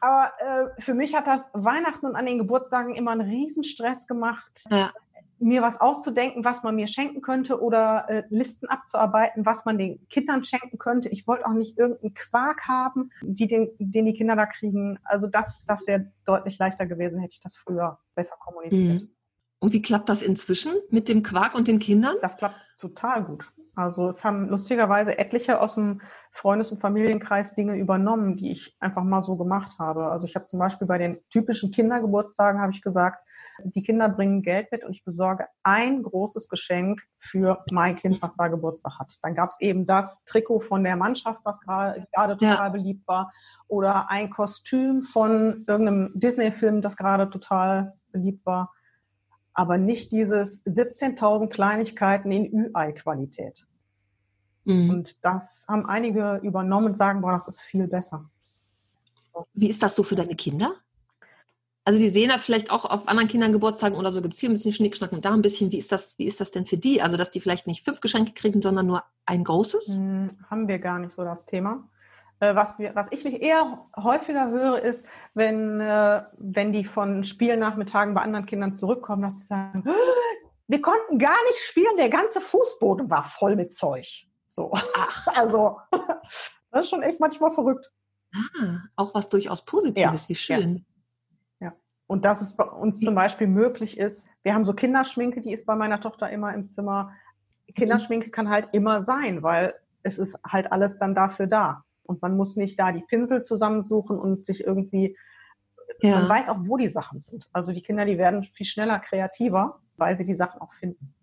[0.00, 4.64] aber äh, für mich hat das Weihnachten und an den Geburtstagen immer einen Riesenstress gemacht.
[4.70, 4.92] Ja
[5.44, 10.06] mir was auszudenken, was man mir schenken könnte oder äh, Listen abzuarbeiten, was man den
[10.08, 11.08] Kindern schenken könnte.
[11.10, 14.98] Ich wollte auch nicht irgendeinen Quark haben, die den, den die Kinder da kriegen.
[15.04, 19.02] Also das, das wäre deutlich leichter gewesen, hätte ich das früher besser kommuniziert.
[19.02, 19.10] Mhm.
[19.58, 22.16] Und wie klappt das inzwischen mit dem Quark und den Kindern?
[22.22, 23.44] Das klappt total gut.
[23.76, 26.00] Also es haben lustigerweise etliche aus dem
[26.32, 30.06] Freundes- und Familienkreis Dinge übernommen, die ich einfach mal so gemacht habe.
[30.06, 33.24] Also ich habe zum Beispiel bei den typischen Kindergeburtstagen habe ich gesagt,
[33.62, 38.36] die Kinder bringen Geld mit und ich besorge ein großes Geschenk für mein Kind, was
[38.36, 39.16] da Geburtstag hat.
[39.22, 42.68] Dann gab es eben das Trikot von der Mannschaft, was gerade, total ja.
[42.68, 43.32] beliebt war,
[43.68, 48.73] oder ein Kostüm von irgendeinem Disney-Film, das gerade total beliebt war.
[49.54, 53.66] Aber nicht dieses 17.000 Kleinigkeiten in Ü-Ei-Qualität.
[54.64, 54.90] Mhm.
[54.90, 58.28] Und das haben einige übernommen und sagen, boah, das ist viel besser.
[59.52, 60.74] Wie ist das so für deine Kinder?
[61.86, 64.48] Also die sehen da vielleicht auch auf anderen Kindern Geburtstagen oder so, gibt es hier
[64.48, 65.70] ein bisschen Schnickschnack und da ein bisschen.
[65.70, 67.02] Wie ist das, wie ist das denn für die?
[67.02, 69.96] Also, dass die vielleicht nicht fünf Geschenke kriegen, sondern nur ein großes?
[69.96, 71.86] Hm, haben wir gar nicht so das Thema.
[72.40, 78.14] Äh, was, wir, was ich eher häufiger höre, ist, wenn, äh, wenn die von Spielnachmittagen
[78.14, 79.84] bei anderen Kindern zurückkommen, dass sie sagen,
[80.66, 84.26] wir konnten gar nicht spielen, der ganze Fußboden war voll mit Zeug.
[84.48, 84.72] So.
[84.72, 85.26] Ach.
[85.34, 85.80] Also,
[86.70, 87.90] das ist schon echt manchmal verrückt.
[88.34, 90.28] Ah, auch was durchaus Positives, ja.
[90.28, 90.86] wie schön.
[91.60, 91.72] Ja.
[92.06, 95.66] Und dass es bei uns zum Beispiel möglich ist, wir haben so Kinderschminke, die ist
[95.66, 97.12] bei meiner Tochter immer im Zimmer.
[97.74, 101.84] Kinderschminke kann halt immer sein, weil es ist halt alles dann dafür da.
[102.04, 105.16] Und man muss nicht da die Pinsel zusammensuchen und sich irgendwie,
[106.00, 106.20] ja.
[106.20, 107.48] man weiß auch, wo die Sachen sind.
[107.52, 111.14] Also die Kinder, die werden viel schneller kreativer, weil sie die Sachen auch finden.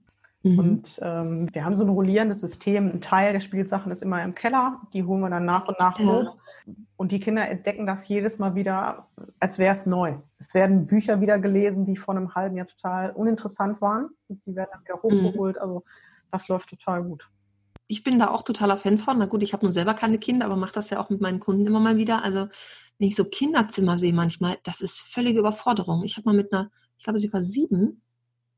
[0.44, 0.60] Mhm.
[0.60, 2.90] Und ähm, wir haben so ein rollierendes System.
[2.90, 4.82] Ein Teil der Spielsachen ist immer im Keller.
[4.94, 6.06] Die holen wir dann nach und nach ja.
[6.06, 6.38] hoch.
[6.98, 9.08] Und die Kinder entdecken das jedes Mal wieder,
[9.40, 10.16] als wäre es neu.
[10.40, 14.10] Es werden Bücher wieder gelesen, die vor einem halben Jahr total uninteressant waren.
[14.28, 15.28] Und die werden dann wieder mhm.
[15.28, 15.56] hochgeholt.
[15.58, 15.62] Mhm.
[15.62, 15.84] Also
[16.32, 17.30] das läuft total gut.
[17.92, 19.20] Ich bin da auch totaler Fan von.
[19.20, 21.42] Na gut, ich habe nun selber keine Kinder, aber mache das ja auch mit meinen
[21.42, 22.24] Kunden immer mal wieder.
[22.24, 22.48] Also
[22.98, 26.02] wenn ich so Kinderzimmer sehe manchmal, das ist völlige Überforderung.
[26.06, 28.02] Ich habe mal mit einer, ich glaube, sie war sieben,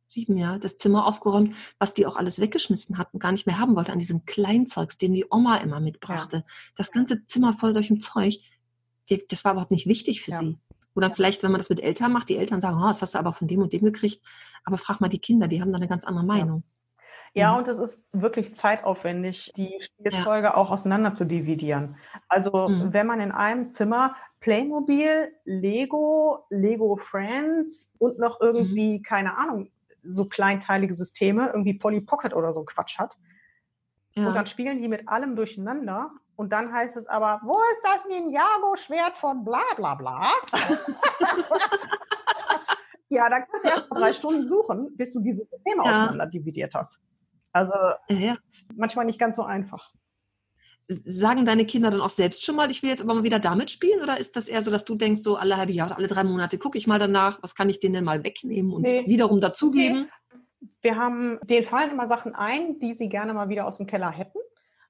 [0.08, 3.58] sieben Jahre, das Zimmer aufgeräumt, was die auch alles weggeschmissen hat und gar nicht mehr
[3.58, 6.38] haben wollte an diesem Kleinzeugs, den die Oma immer mitbrachte.
[6.38, 6.44] Ja.
[6.76, 8.38] Das ganze Zimmer voll solchem Zeug,
[9.30, 10.40] das war überhaupt nicht wichtig für ja.
[10.42, 10.60] sie.
[10.94, 13.20] Oder vielleicht, wenn man das mit Eltern macht, die Eltern sagen, oh, das hast du
[13.20, 14.22] aber von dem und dem gekriegt.
[14.64, 16.64] Aber frag mal die Kinder, die haben da eine ganz andere Meinung.
[16.66, 16.83] Ja,
[17.34, 17.58] mhm.
[17.58, 20.56] und es ist wirklich zeitaufwendig, die Spielzeuge ja.
[20.56, 21.98] auch auseinander zu dividieren.
[22.30, 22.94] Also mhm.
[22.94, 29.04] wenn man in einem Zimmer Playmobil, Lego, Lego Friends und noch irgendwie, mhm.
[29.04, 29.72] keine Ahnung,
[30.04, 33.16] so kleinteilige Systeme, irgendwie Polly Pocket oder so Quatsch hat.
[34.16, 34.28] Ja.
[34.28, 36.12] Und dann spielen die mit allem durcheinander.
[36.36, 40.32] Und dann heißt es aber, wo ist das Ninjago-Schwert von bla bla bla?
[43.10, 45.92] ja, dann kannst du erst mal drei Stunden suchen, bis du diese Systeme ja.
[45.92, 47.00] auseinander dividiert hast.
[47.54, 47.74] Also
[48.10, 48.36] ja.
[48.76, 49.94] manchmal nicht ganz so einfach.
[51.06, 53.72] Sagen deine Kinder dann auch selbst schon mal, ich will jetzt aber mal wieder damit
[53.72, 54.02] spielen?
[54.02, 56.58] Oder ist das eher so, dass du denkst, so alle halbe Jahr, alle drei Monate
[56.58, 59.08] gucke ich mal danach, was kann ich denen denn mal wegnehmen und nee.
[59.08, 60.02] wiederum dazugeben?
[60.02, 60.68] Nee.
[60.82, 64.12] Wir haben, denen fallen immer Sachen ein, die sie gerne mal wieder aus dem Keller
[64.12, 64.40] hätten.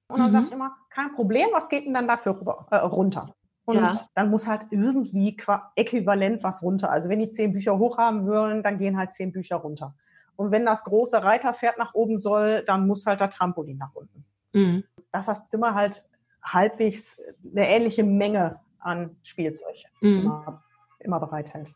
[0.08, 0.34] Und dann mhm.
[0.34, 3.36] sage ich immer, kein Problem, was geht denn dann dafür rüber, äh, runter?
[3.66, 3.98] Und ja.
[4.16, 5.38] dann muss halt irgendwie
[5.76, 6.90] äquivalent was runter.
[6.90, 9.96] Also wenn die zehn Bücher hochhaben wollen, dann gehen halt zehn Bücher runter.
[10.36, 14.26] Und wenn das große Reiterpferd nach oben soll, dann muss halt der Trampolin nach unten.
[14.54, 14.84] Mhm.
[15.12, 16.06] Dass das Zimmer halt
[16.44, 20.22] halbwegs eine ähnliche Menge an Spielzeug mhm.
[20.22, 20.64] immer,
[21.00, 21.74] immer bereithält.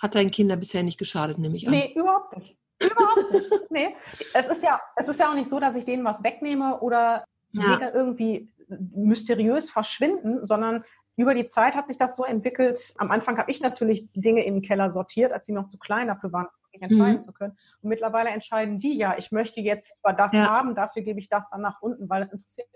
[0.00, 1.72] Hat deinen Kindern bisher nicht geschadet, nehme ich an.
[1.72, 2.58] Nee, überhaupt nicht.
[2.82, 3.50] Überhaupt nicht.
[3.70, 3.96] Nee.
[4.34, 7.24] Es ist ja, es ist ja auch nicht so, dass ich denen was wegnehme oder
[7.50, 7.76] ja.
[7.76, 10.84] Dinge irgendwie mysteriös verschwinden, sondern
[11.16, 12.94] über die Zeit hat sich das so entwickelt.
[12.98, 16.32] Am Anfang habe ich natürlich Dinge im Keller sortiert, als sie noch zu klein dafür
[16.32, 16.48] waren,
[16.82, 17.20] entscheiden mhm.
[17.20, 17.56] zu können.
[17.82, 20.48] Und mittlerweile entscheiden die ja, ich möchte jetzt über das ja.
[20.48, 22.68] haben, dafür gebe ich das dann nach unten, weil das interessiert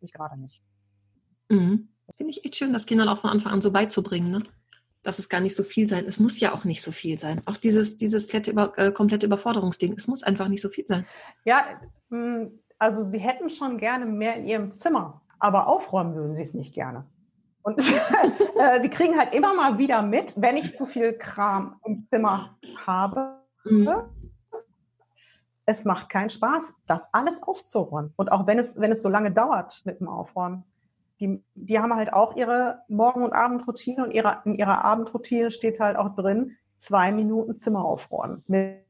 [0.00, 0.62] mich gerade nicht.
[1.48, 1.88] Mhm.
[2.14, 4.42] Finde ich echt schön, das Kindern auch von Anfang an so beizubringen, ne?
[5.02, 6.04] dass es gar nicht so viel sein.
[6.06, 7.40] Es muss ja auch nicht so viel sein.
[7.46, 11.06] Auch dieses, dieses über, äh, komplette Überforderungsding, es muss einfach nicht so viel sein.
[11.44, 11.64] Ja,
[12.10, 16.54] hm, also sie hätten schon gerne mehr in ihrem Zimmer, aber aufräumen würden sie es
[16.54, 17.06] nicht gerne.
[17.62, 17.78] Und
[18.58, 22.56] äh, sie kriegen halt immer mal wieder mit, wenn ich zu viel Kram im Zimmer
[22.84, 23.45] habe.
[23.70, 23.90] Mhm.
[25.64, 28.12] Es macht keinen Spaß, das alles aufzuräumen.
[28.16, 30.64] Und auch wenn es, wenn es so lange dauert mit dem Aufräumen.
[31.18, 35.80] Die, die haben halt auch ihre Morgen- und Abendroutine und ihre, in ihrer Abendroutine steht
[35.80, 38.44] halt auch drin, zwei Minuten Zimmer aufräumen.
[38.46, 38.84] Mit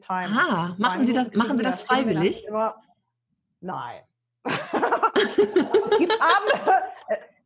[0.00, 0.28] Time.
[0.30, 2.46] Ah, machen Sie das, machen Sie das freiwillig?
[2.46, 2.76] Immer,
[3.60, 4.02] nein.
[4.44, 6.82] es gibt Abende,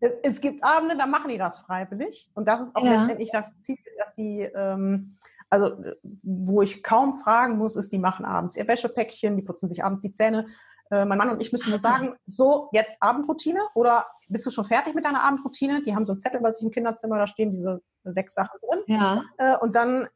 [0.00, 2.30] es, es, gibt Abende, da machen die das freiwillig.
[2.34, 2.98] Und das ist auch ja.
[2.98, 5.18] letztendlich das Ziel, dass die, ähm,
[5.50, 5.76] also
[6.22, 10.02] wo ich kaum fragen muss, ist, die machen abends ihr Wäschepäckchen, die putzen sich abends
[10.02, 10.46] die Zähne.
[10.90, 14.64] Äh, mein Mann und ich müssen nur sagen, so, jetzt Abendroutine oder bist du schon
[14.64, 15.82] fertig mit deiner Abendroutine?
[15.82, 18.80] Die haben so einen Zettel bei sich im Kinderzimmer, da stehen diese sechs Sachen drin.
[18.86, 19.22] Ja.
[19.38, 20.08] Äh, und dann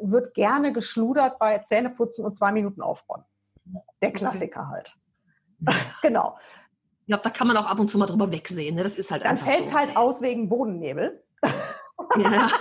[0.00, 3.24] wird gerne geschludert bei Zähneputzen und zwei Minuten aufräumen.
[4.00, 4.94] Der Klassiker halt.
[6.02, 6.38] genau.
[7.00, 8.74] Ich glaube, da kann man auch ab und zu mal drüber wegsehen.
[8.74, 8.82] Ne?
[8.82, 9.76] Das ist halt Dann einfach fällt es so.
[9.76, 11.22] halt aus wegen Bodennebel.
[12.18, 12.48] Ja.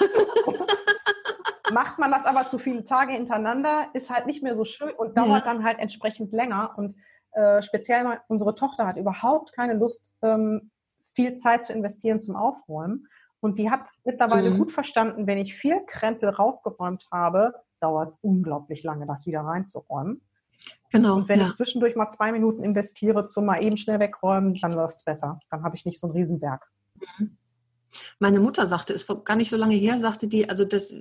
[1.73, 5.17] Macht man das aber zu viele Tage hintereinander, ist halt nicht mehr so schön und
[5.17, 5.54] dauert ja.
[5.54, 6.73] dann halt entsprechend länger.
[6.78, 6.95] Und
[7.32, 10.71] äh, speziell unsere Tochter hat überhaupt keine Lust, ähm,
[11.15, 13.08] viel Zeit zu investieren zum Aufräumen.
[13.39, 14.58] Und die hat mittlerweile mhm.
[14.58, 20.21] gut verstanden, wenn ich viel Krempel rausgeräumt habe, dauert es unglaublich lange, das wieder reinzuräumen.
[20.91, 21.17] Genau.
[21.17, 21.47] Und wenn ja.
[21.47, 25.39] ich zwischendurch mal zwei Minuten investiere zum mal eben schnell wegräumen, dann läuft es besser.
[25.49, 26.65] Dann habe ich nicht so ein Riesenberg.
[27.19, 27.38] Mhm.
[28.19, 30.93] Meine Mutter sagte, es war gar nicht so lange her, sagte die, also das,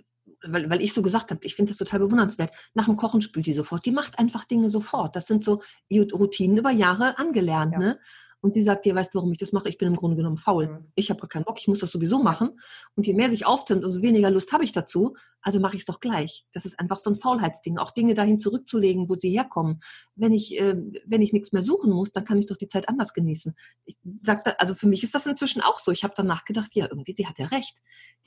[0.46, 2.52] weil, weil ich so gesagt habe, ich finde das total bewundernswert.
[2.74, 3.85] Nach dem Kochen spült die sofort.
[3.87, 5.16] Die macht einfach Dinge sofort.
[5.16, 7.72] Das sind so Routinen über Jahre angelernt.
[7.72, 7.78] Ja.
[7.78, 7.98] Ne?
[8.44, 9.70] Und sie sagt dir, weißt du, warum ich das mache?
[9.70, 10.68] Ich bin im Grunde genommen faul.
[10.68, 10.92] Mhm.
[10.96, 12.61] Ich habe gar keinen Bock, ich muss das sowieso machen.
[12.94, 15.16] Und je mehr sich auftimmt, umso weniger Lust habe ich dazu.
[15.40, 16.44] Also mache ich es doch gleich.
[16.52, 17.78] Das ist einfach so ein Faulheitsding.
[17.78, 19.80] Auch Dinge dahin zurückzulegen, wo sie herkommen.
[20.14, 20.76] Wenn ich, äh,
[21.07, 23.54] wenn ich nichts mehr suchen muss, dann kann ich doch die Zeit anders genießen.
[23.87, 25.90] Ich sag da, also für mich ist das inzwischen auch so.
[25.90, 27.78] Ich habe danach gedacht, ja, irgendwie, sie hat ja recht.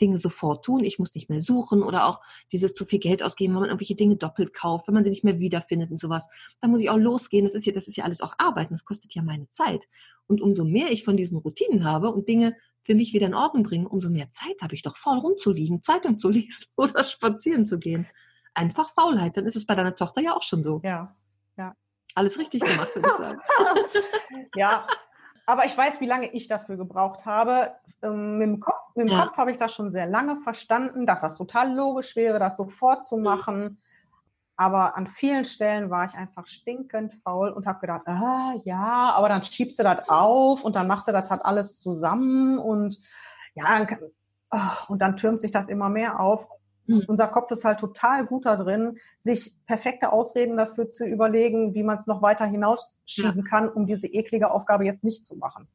[0.02, 3.54] Dinge sofort tun, ich muss nicht mehr suchen oder auch dieses zu viel Geld ausgeben,
[3.54, 6.28] wenn man irgendwelche Dinge doppelt kauft, wenn man sie nicht mehr wiederfindet und sowas.
[6.62, 7.46] Da muss ich auch losgehen.
[7.46, 8.74] Das ist ja, das ist ja alles auch Arbeiten.
[8.74, 9.88] Das kostet ja meine Zeit.
[10.28, 13.64] Und umso mehr ich von diesen Routinen habe und Dinge für mich wieder in Ordnung
[13.64, 17.80] bringen, umso mehr Zeit habe ich doch voll rumzuliegen, Zeitung zu lesen oder spazieren zu
[17.80, 18.08] gehen.
[18.54, 19.38] einfach Faulheit.
[19.38, 20.82] Dann ist es bei deiner Tochter ja auch schon so.
[20.84, 21.16] Ja,
[21.58, 21.74] ja.
[22.16, 23.40] Alles richtig gemacht, würde ich sagen.
[24.56, 24.88] ja,
[25.46, 27.72] aber ich weiß, wie lange ich dafür gebraucht habe.
[28.02, 29.26] Ähm, mit dem Kopf, mit dem Ja.
[29.26, 33.06] Kopf habe ich das schon sehr lange verstanden, dass das total logisch wäre, das sofort
[33.06, 33.82] zu machen.
[34.60, 39.30] Aber an vielen Stellen war ich einfach stinkend faul und habe gedacht, ah, ja, aber
[39.30, 42.98] dann schiebst du das auf und dann machst du das halt alles zusammen und
[43.54, 44.00] ja, dann
[44.50, 46.48] ah, und dann türmt sich das immer mehr auf.
[46.88, 47.04] Hm.
[47.08, 51.84] Unser Kopf ist halt total gut da drin, sich perfekte Ausreden dafür zu überlegen, wie
[51.84, 55.68] man es noch weiter hinausschieben kann, um diese eklige Aufgabe jetzt nicht zu machen.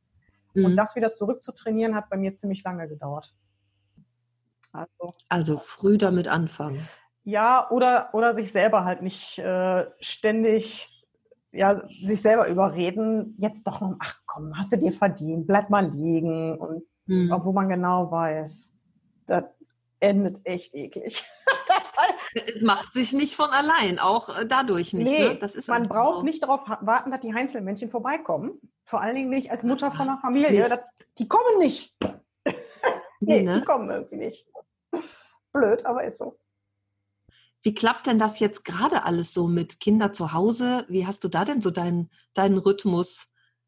[0.54, 0.76] Und Mhm.
[0.76, 3.32] das wieder zurückzutrainieren, hat bei mir ziemlich lange gedauert.
[4.72, 6.88] Also, Also früh damit anfangen.
[7.24, 10.88] Ja, oder, oder sich selber halt nicht äh, ständig,
[11.52, 15.86] ja, sich selber überreden, jetzt doch noch, ach komm, hast du dir verdient, bleib mal
[15.88, 16.56] liegen.
[16.58, 17.32] Und Mhm.
[17.32, 18.72] obwohl man genau weiß,
[19.26, 19.44] das
[20.00, 21.24] endet echt eklig.
[22.34, 25.10] Äh, Macht sich nicht von allein, auch äh, dadurch nicht.
[25.10, 25.36] nee, ne?
[25.36, 26.22] das ist man einfach braucht so.
[26.22, 28.58] nicht darauf warten, dass die Heinzelmännchen vorbeikommen.
[28.84, 30.68] Vor allen Dingen nicht als Mutter von einer Familie.
[30.68, 30.82] Das,
[31.18, 31.94] die kommen nicht.
[32.02, 32.54] Nee,
[33.20, 33.58] Nee, ne?
[33.60, 34.46] die kommen irgendwie nicht.
[35.52, 36.38] Blöd, aber ist so.
[37.62, 40.84] Wie klappt denn das jetzt gerade alles so mit Kinder zu Hause?
[40.88, 43.26] Wie hast du da denn so deinen, deinen Rhythmus?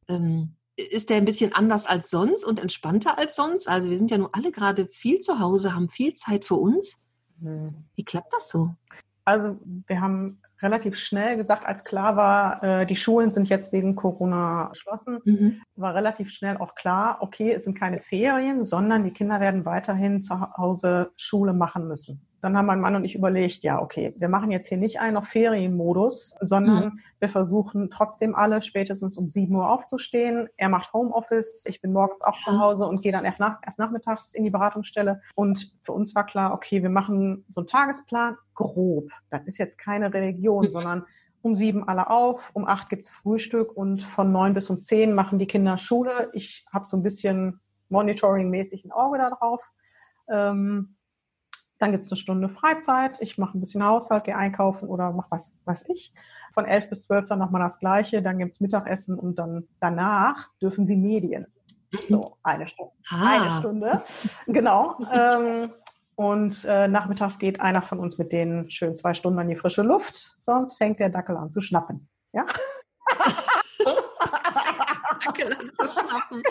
[0.08, 3.68] Ähm, ist der ein bisschen anders als sonst und entspannter als sonst?
[3.68, 6.98] Also wir sind ja nun alle gerade viel zu Hause, haben viel Zeit für uns.
[7.94, 8.70] Wie klappt das so?
[9.24, 13.94] Also wir haben relativ schnell gesagt, als klar war, äh, die Schulen sind jetzt wegen
[13.94, 15.62] Corona geschlossen, Mhm.
[15.76, 20.22] war relativ schnell auch klar, okay, es sind keine Ferien, sondern die Kinder werden weiterhin
[20.22, 22.26] zu Hause Schule machen müssen.
[22.44, 25.16] Dann haben mein Mann und ich überlegt, ja, okay, wir machen jetzt hier nicht einen
[25.16, 30.50] auf Ferienmodus, sondern wir versuchen trotzdem alle spätestens um 7 Uhr aufzustehen.
[30.58, 32.58] Er macht Homeoffice, ich bin morgens auch zu Ja.
[32.58, 35.22] Hause und gehe dann erst, nach, erst nachmittags in die Beratungsstelle.
[35.34, 39.08] Und für uns war klar, okay, wir machen so einen Tagesplan grob.
[39.30, 40.70] Das ist jetzt keine Religion, Mhm.
[40.70, 41.04] sondern
[41.40, 45.38] um sieben alle auf, um acht gibt's Frühstück und von neun bis um zehn machen
[45.38, 46.28] die Kinder Schule.
[46.34, 49.62] Ich habe so ein bisschen monitoring-mäßig ein Auge da drauf.
[50.28, 50.96] Ähm,
[51.78, 53.16] dann gibt's eine Stunde Freizeit.
[53.20, 56.12] Ich mache ein bisschen Haushalt, gehe einkaufen oder mach was weiß ich.
[56.54, 58.22] Von elf bis zwölf dann nochmal das Gleiche.
[58.22, 61.46] Dann gibt's Mittagessen und dann danach dürfen sie Medien.
[62.08, 62.92] So, eine Stunde.
[63.10, 64.04] Eine Ah, Stunde.
[64.46, 64.96] Genau.
[65.12, 65.72] ähm,
[66.16, 69.82] und äh, nachmittags geht einer von uns mit denen schön zwei Stunden an die frische
[69.82, 72.08] Luft, sonst fängt der Dackel an zu schnappen.
[72.32, 72.46] Ja?
[75.24, 76.42] Dackel anzuschnappen.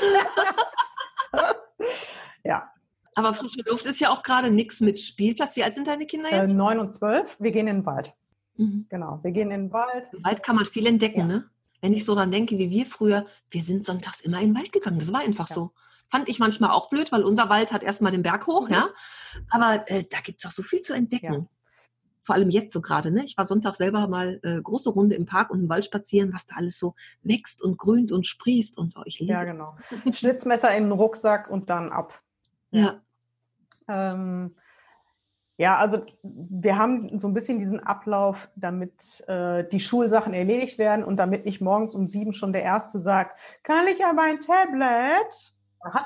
[2.43, 2.69] ja.
[3.15, 5.55] Aber frische Luft ist ja auch gerade nichts mit Spielplatz.
[5.55, 6.53] Wie alt sind deine Kinder Äh, jetzt?
[6.53, 8.13] neun und zwölf, wir gehen in den Wald.
[8.57, 8.85] Mhm.
[8.89, 9.19] Genau.
[9.23, 10.07] Wir gehen in den Wald.
[10.13, 11.25] Im Wald kann man viel entdecken, Ja.
[11.25, 11.49] ne?
[11.81, 14.71] Wenn ich so dran denke, wie wir früher, wir sind sonntags immer in den Wald
[14.71, 14.99] gegangen.
[14.99, 15.55] Das war einfach Ja.
[15.55, 15.71] so.
[16.07, 18.73] Fand ich manchmal auch blöd, weil unser Wald hat erstmal den Berg hoch, Mhm.
[18.73, 18.89] ja.
[19.49, 21.33] Aber äh, da gibt's doch so viel zu entdecken.
[21.33, 21.45] Ja.
[22.25, 23.25] Vor allem jetzt so gerade, ne?
[23.25, 26.45] Ich war Sonntag selber mal äh, große Runde im Park und im Wald spazieren, was
[26.45, 29.75] da alles so wächst und grünt und sprießt und oh, ich liebe Ja, genau.
[30.13, 32.21] Schnitzmesser in den Rucksack und dann ab.
[32.73, 33.01] Ja.
[33.87, 34.55] Ähm,
[35.57, 41.05] ja, also wir haben so ein bisschen diesen Ablauf, damit äh, die Schulsachen erledigt werden
[41.05, 45.53] und damit nicht morgens um sieben schon der Erste sagt, kann ich aber ein Tablet?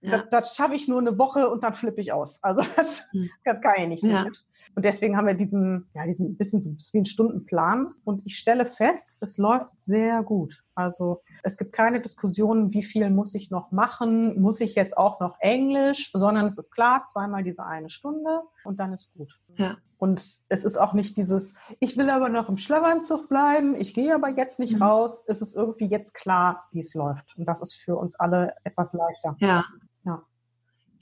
[0.00, 0.18] Ja.
[0.18, 2.38] Das, das schaffe ich nur eine Woche und dann flippe ich aus.
[2.42, 3.28] Also das, Hm.
[3.44, 4.24] das kann ich nicht so Ja.
[4.24, 4.44] gut.
[4.74, 7.88] Und deswegen haben wir diesen, ja, diesen bisschen so wie einen Stundenplan.
[8.04, 10.62] Und ich stelle fest, es läuft sehr gut.
[10.74, 15.18] Also es gibt keine Diskussionen, wie viel muss ich noch machen, muss ich jetzt auch
[15.18, 19.40] noch Englisch, sondern es ist klar, zweimal diese eine Stunde und dann ist gut.
[19.56, 19.76] Ja.
[19.98, 24.14] Und es ist auch nicht dieses, ich will aber noch im Schlafanzug bleiben, ich gehe
[24.14, 24.82] aber jetzt nicht Mhm.
[24.82, 25.24] raus.
[25.26, 27.36] Es ist irgendwie jetzt klar, wie es läuft.
[27.36, 29.36] Und das ist für uns alle etwas leichter.
[29.40, 29.64] Ja.
[30.04, 30.22] Ja.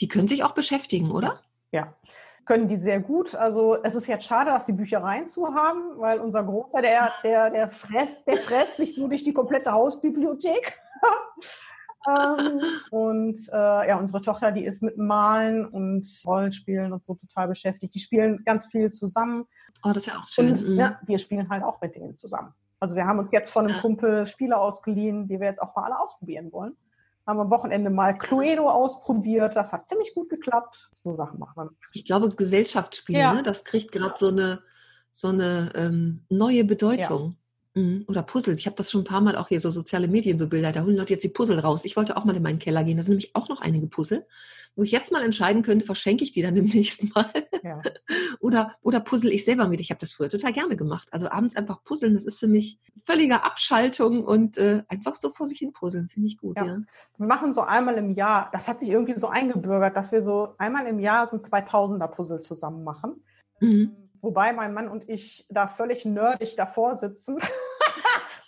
[0.00, 1.40] Die können sich auch beschäftigen, oder?
[1.72, 1.94] Ja,
[2.46, 3.34] können die sehr gut.
[3.34, 7.50] Also es ist jetzt schade, dass die Büchereien zu haben, weil unser Großer, der, der,
[7.50, 10.80] der fresst, der fresst sich so durch die komplette Hausbibliothek.
[12.08, 17.48] ähm, und äh, ja, unsere Tochter, die ist mit Malen und Rollenspielen und so total
[17.48, 17.94] beschäftigt.
[17.94, 19.46] Die spielen ganz viel zusammen.
[19.84, 20.50] Oh, das ist ja auch schön.
[20.50, 20.76] Und Mhm.
[20.76, 22.54] ja, wir spielen halt auch mit denen zusammen.
[22.78, 23.80] Also wir haben uns jetzt von einem.
[23.80, 26.76] Kumpel Spiele ausgeliehen, die wir jetzt auch mal alle ausprobieren wollen.
[27.26, 29.56] Haben am Wochenende mal Cluedo ausprobiert.
[29.56, 30.88] Das hat ziemlich gut geklappt.
[30.92, 31.70] So Sachen machen wir.
[31.92, 33.34] Ich glaube, Gesellschaftsspiele, Ja.
[33.34, 34.60] ne, das kriegt gerade so eine,
[35.12, 37.36] so eine ähm, neue Bedeutung.
[37.76, 38.06] Mhm.
[38.08, 38.58] Oder Puzzles.
[38.58, 40.72] Ich habe das schon ein paar Mal auch hier, so soziale Medien, so Bilder.
[40.72, 41.84] Da holen Leute jetzt die Puzzle raus.
[41.84, 42.96] Ich wollte auch mal in meinen Keller gehen.
[42.96, 44.26] Da sind nämlich auch noch einige Puzzle,
[44.76, 47.30] wo ich jetzt mal entscheiden könnte, verschenke ich die dann im nächsten Mal.
[47.62, 47.82] Ja.
[48.40, 49.82] oder, oder puzzle ich selber mit.
[49.82, 51.08] Ich habe das früher total gerne gemacht.
[51.10, 55.46] Also abends einfach puzzeln, das ist für mich völlige Abschaltung und äh, einfach so vor
[55.46, 56.08] sich hin puzzeln.
[56.08, 56.64] Finde ich gut, Ja.
[56.64, 56.78] ja.
[57.18, 60.54] Wir machen so einmal im Jahr, das hat sich irgendwie so eingebürgert, dass wir so
[60.56, 63.22] einmal im Jahr so ein 2000er Puzzle zusammen machen.
[63.60, 63.96] Mhm.
[64.20, 67.38] Wobei mein Mann und ich da völlig nerdig davor sitzen.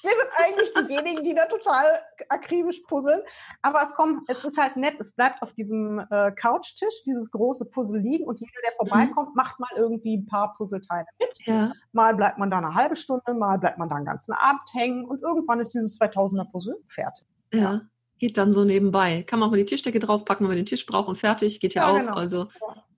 [0.00, 1.87] Wir sind eigentlich diejenigen, die da total
[2.28, 3.20] akribisch puzzeln.
[3.62, 4.94] Aber es kommt, es ist halt nett.
[5.00, 9.35] Es bleibt auf diesem äh, Couchtisch, dieses große Puzzle liegen und jeder, der vorbeikommt, mhm.
[9.35, 11.46] macht mal irgendwie ein paar Puzzleteile mit.
[11.46, 11.72] Ja.
[11.92, 15.04] Mal bleibt man da eine halbe Stunde, mal bleibt man da einen ganzen Abend hängen
[15.04, 17.26] und irgendwann ist dieses 2000er Puzzle fertig.
[17.52, 17.61] ja.
[17.61, 17.81] ja
[18.18, 19.22] geht dann so nebenbei.
[19.22, 21.74] Kann man auch mal die Tischdecke draufpacken, wenn man den Tisch braucht und fertig, geht
[21.74, 22.00] ja, ja auch.
[22.00, 22.14] Genau.
[22.14, 22.48] Also,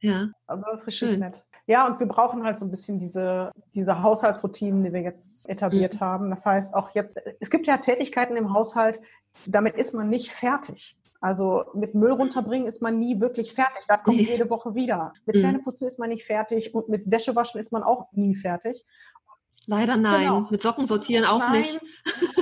[0.00, 0.30] ja.
[0.46, 1.20] Also das ist richtig Schön.
[1.20, 1.44] nett.
[1.70, 5.94] Ja, und wir brauchen halt so ein bisschen diese, diese Haushaltsroutinen, die wir jetzt etabliert
[5.94, 6.00] mhm.
[6.00, 6.30] haben.
[6.30, 9.00] Das heißt, auch jetzt, es gibt ja Tätigkeiten im Haushalt,
[9.46, 10.98] damit ist man nicht fertig.
[11.20, 13.84] Also mit Müll runterbringen ist man nie wirklich fertig.
[13.86, 15.12] Das kommt jede Woche wieder.
[15.26, 15.42] Mit mhm.
[15.42, 18.84] Zähneputzen ist man nicht fertig und mit Wäschewaschen ist man auch nie fertig.
[19.70, 20.22] Leider nein.
[20.22, 20.46] Genau.
[20.50, 21.60] Mit Socken sortieren auch nein.
[21.60, 21.80] nicht.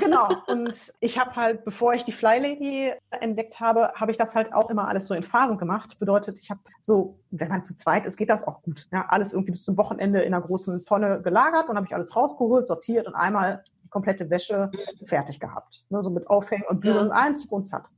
[0.01, 0.29] Genau.
[0.47, 4.55] Und ich habe halt, bevor ich die Fly Lady entdeckt habe, habe ich das halt
[4.55, 5.99] auch immer alles so in Phasen gemacht.
[5.99, 8.87] Bedeutet, ich habe so, wenn man zu zweit ist, geht das auch gut.
[8.91, 12.17] Ja, alles irgendwie bis zum Wochenende in einer großen Tonne gelagert und habe ich alles
[12.17, 14.71] rausgeholt, sortiert und einmal die komplette Wäsche
[15.05, 15.85] fertig gehabt.
[15.91, 17.15] Ne, so mit Aufhängen und Bügeln, ja.
[17.15, 17.91] eins und zack.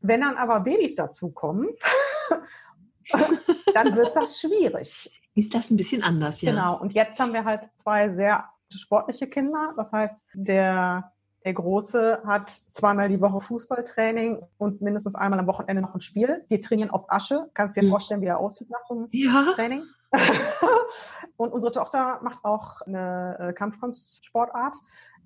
[0.00, 1.70] Wenn dann aber Babys dazukommen,
[3.74, 6.50] dann wird das schwierig ist das ein bisschen anders, ja.
[6.50, 6.78] Genau.
[6.78, 9.72] Und jetzt haben wir halt zwei sehr sportliche Kinder.
[9.76, 11.12] Das heißt, der,
[11.44, 16.44] der Große hat zweimal die Woche Fußballtraining und mindestens einmal am Wochenende noch ein Spiel.
[16.50, 17.50] Die trainieren auf Asche.
[17.54, 17.90] Kannst dir mhm.
[17.90, 19.52] vorstellen, wie er aussieht nach so einem ja.
[19.54, 19.84] Training.
[21.36, 24.76] und unsere Tochter macht auch eine äh, Kampfkunstsportart.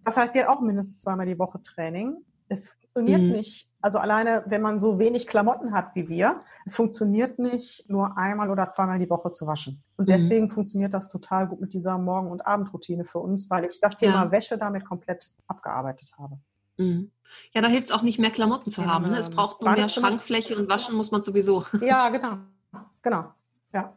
[0.04, 2.16] Das heißt, die hat auch mindestens zweimal die Woche Training.
[2.48, 3.36] Es funktioniert mhm.
[3.36, 8.18] nicht also alleine, wenn man so wenig Klamotten hat wie wir, es funktioniert nicht, nur
[8.18, 9.80] einmal oder zweimal die Woche zu waschen.
[9.96, 10.12] Und mhm.
[10.12, 10.50] deswegen mhm.
[10.50, 14.24] funktioniert das total gut mit dieser Morgen- und Abendroutine für uns, weil ich das Thema
[14.24, 14.30] ja.
[14.32, 16.40] Wäsche damit komplett abgearbeitet habe.
[16.78, 17.12] Mhm.
[17.52, 19.08] Ja, da hilft es auch nicht mehr Klamotten zu haben.
[19.08, 19.18] Ne?
[19.18, 21.64] Es braucht nur mehr Schrankfläche und waschen muss man sowieso.
[21.80, 22.38] Ja, genau.
[23.02, 23.32] Genau.
[23.72, 23.96] Ja.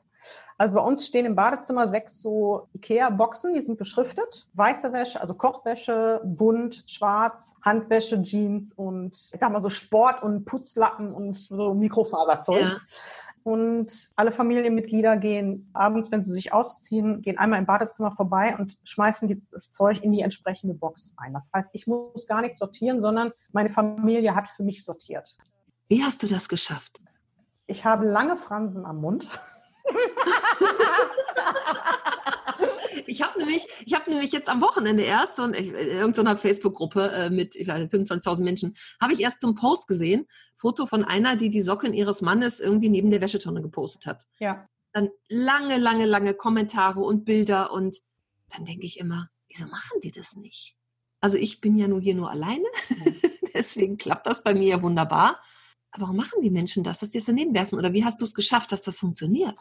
[0.59, 4.45] Also bei uns stehen im Badezimmer sechs so Ikea-Boxen, die sind beschriftet.
[4.55, 10.43] Weiße Wäsche, also Kochwäsche, bunt, schwarz, Handwäsche, Jeans und ich sag mal so Sport und
[10.43, 12.63] Putzlappen und so Mikrofaserzeug.
[12.63, 12.77] Ja.
[13.43, 18.77] Und alle Familienmitglieder gehen abends, wenn sie sich ausziehen, gehen einmal im Badezimmer vorbei und
[18.83, 21.33] schmeißen das Zeug in die entsprechende Box ein.
[21.33, 25.37] Das heißt, ich muss gar nichts sortieren, sondern meine Familie hat für mich sortiert.
[25.87, 26.99] Wie hast du das geschafft?
[27.65, 29.29] Ich habe lange Fransen am Mund.
[33.07, 37.29] ich habe nämlich, ich habe nämlich jetzt am Wochenende erst so in irgendeiner Facebook-Gruppe äh,
[37.29, 41.61] mit 25.000 Menschen, habe ich erst so einen Post gesehen, Foto von einer, die die
[41.61, 44.25] Socken ihres Mannes irgendwie neben der Wäschetonne gepostet hat.
[44.39, 44.67] Ja.
[44.91, 47.97] Dann lange, lange, lange Kommentare und Bilder und
[48.49, 50.75] dann denke ich immer, wieso machen die das nicht?
[51.21, 52.65] Also ich bin ja nur hier nur alleine,
[53.53, 55.41] deswegen klappt das bei mir ja wunderbar.
[55.97, 57.77] Warum machen die Menschen das, dass die es daneben werfen?
[57.77, 59.55] Oder wie hast du es geschafft, dass das funktioniert?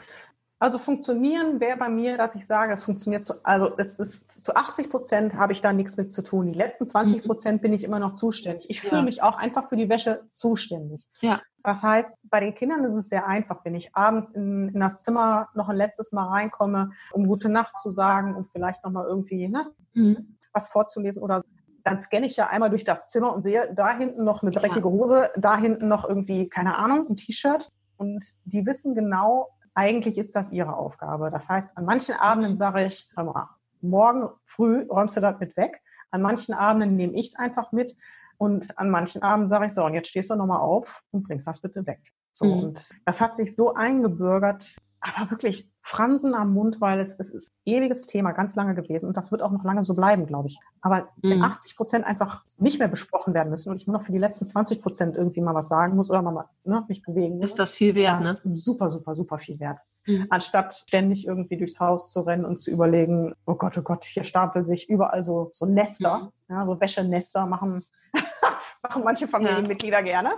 [0.61, 4.57] Also funktionieren wäre bei mir, dass ich sage, es funktioniert zu, also es ist zu
[4.57, 6.53] 80 Prozent habe ich da nichts mit zu tun.
[6.53, 8.69] Die letzten 20 Prozent bin ich immer noch zuständig.
[8.69, 9.03] Ich fühle ja.
[9.03, 11.07] mich auch einfach für die Wäsche zuständig.
[11.21, 11.41] Ja.
[11.63, 15.03] Das heißt, bei den Kindern ist es sehr einfach, wenn ich abends in, in das
[15.03, 19.49] Zimmer noch ein letztes Mal reinkomme, um gute Nacht zu sagen und vielleicht nochmal irgendwie
[19.49, 20.39] ne, mhm.
[20.53, 21.45] was vorzulesen oder
[21.85, 24.89] dann scanne ich ja einmal durch das Zimmer und sehe da hinten noch eine dreckige
[24.89, 27.71] Hose, da hinten noch irgendwie, keine Ahnung, ein T-Shirt.
[27.97, 31.31] Und die wissen genau, eigentlich ist das ihre Aufgabe.
[31.31, 33.49] Das heißt, an manchen Abenden sage ich, hör mal,
[33.81, 35.81] morgen früh räumst du das mit weg.
[36.11, 37.97] An manchen Abenden nehme ich es einfach mit.
[38.39, 41.47] Und an manchen Abenden sage ich so, und jetzt stehst du nochmal auf und bringst
[41.47, 42.01] das bitte weg.
[42.33, 42.53] So, mhm.
[42.53, 47.53] und das hat sich so eingebürgert, aber wirklich Fransen am Mund, weil es, es ist
[47.65, 50.59] ewiges Thema, ganz lange gewesen und das wird auch noch lange so bleiben, glaube ich.
[50.81, 51.77] Aber wenn 80 mhm.
[51.77, 54.83] Prozent einfach nicht mehr besprochen werden müssen und ich nur noch für die letzten 20
[54.83, 57.95] Prozent irgendwie mal was sagen muss oder mal ne, mich bewegen muss, ist das viel
[57.95, 58.39] wert, ne?
[58.43, 59.79] Super, super, super viel wert.
[60.07, 60.27] Mhm.
[60.31, 64.25] Anstatt ständig irgendwie durchs Haus zu rennen und zu überlegen, oh Gott, oh Gott, hier
[64.25, 66.55] stapeln sich überall so, so Nester, mhm.
[66.55, 67.85] ja, so Wäschenester machen,
[68.83, 70.05] machen manche Familienmitglieder ja.
[70.05, 70.31] gerne.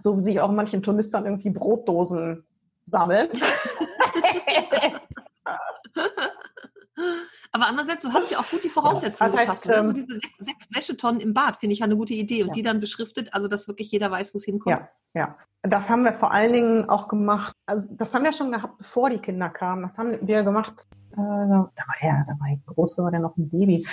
[0.00, 2.44] So wie sich auch manchen Touristen irgendwie Brotdosen
[2.90, 3.28] sammeln.
[7.52, 9.70] Aber andererseits, du hast ja auch gut die Voraussetzungen ja, geschaffen.
[9.70, 12.54] Also diese sechs, Wäschetonnen im Bad finde ich ja eine gute Idee und ja.
[12.54, 14.80] die dann beschriftet, also dass wirklich jeder weiß, wo es hinkommt.
[14.80, 15.36] Ja, ja.
[15.62, 17.54] Das haben wir vor allen Dingen auch gemacht.
[17.66, 19.82] Also das haben wir schon gehabt, bevor die Kinder kamen.
[19.82, 20.86] Das haben wir gemacht.
[21.12, 23.86] Äh, da war der, da war der Große, war der noch ein Baby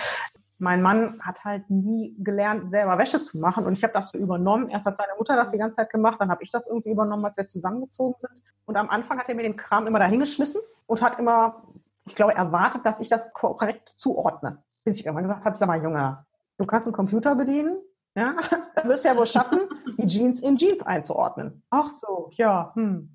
[0.57, 3.65] mein Mann hat halt nie gelernt, selber Wäsche zu machen.
[3.65, 4.69] Und ich habe das so übernommen.
[4.69, 7.25] Erst hat seine Mutter das die ganze Zeit gemacht, dann habe ich das irgendwie übernommen,
[7.25, 8.41] als wir zusammengezogen sind.
[8.65, 11.63] Und am Anfang hat er mir den Kram immer dahingeschmissen und hat immer,
[12.05, 14.63] ich glaube, erwartet, dass ich das korrekt zuordne.
[14.83, 16.25] Bis ich irgendwann gesagt habe, sag mal, Junge,
[16.57, 17.77] du kannst einen Computer bedienen,
[18.15, 18.35] ja,
[18.83, 19.61] wirst ja wohl schaffen,
[19.97, 21.63] die Jeans in Jeans einzuordnen.
[21.69, 23.13] Ach so, ja, hm.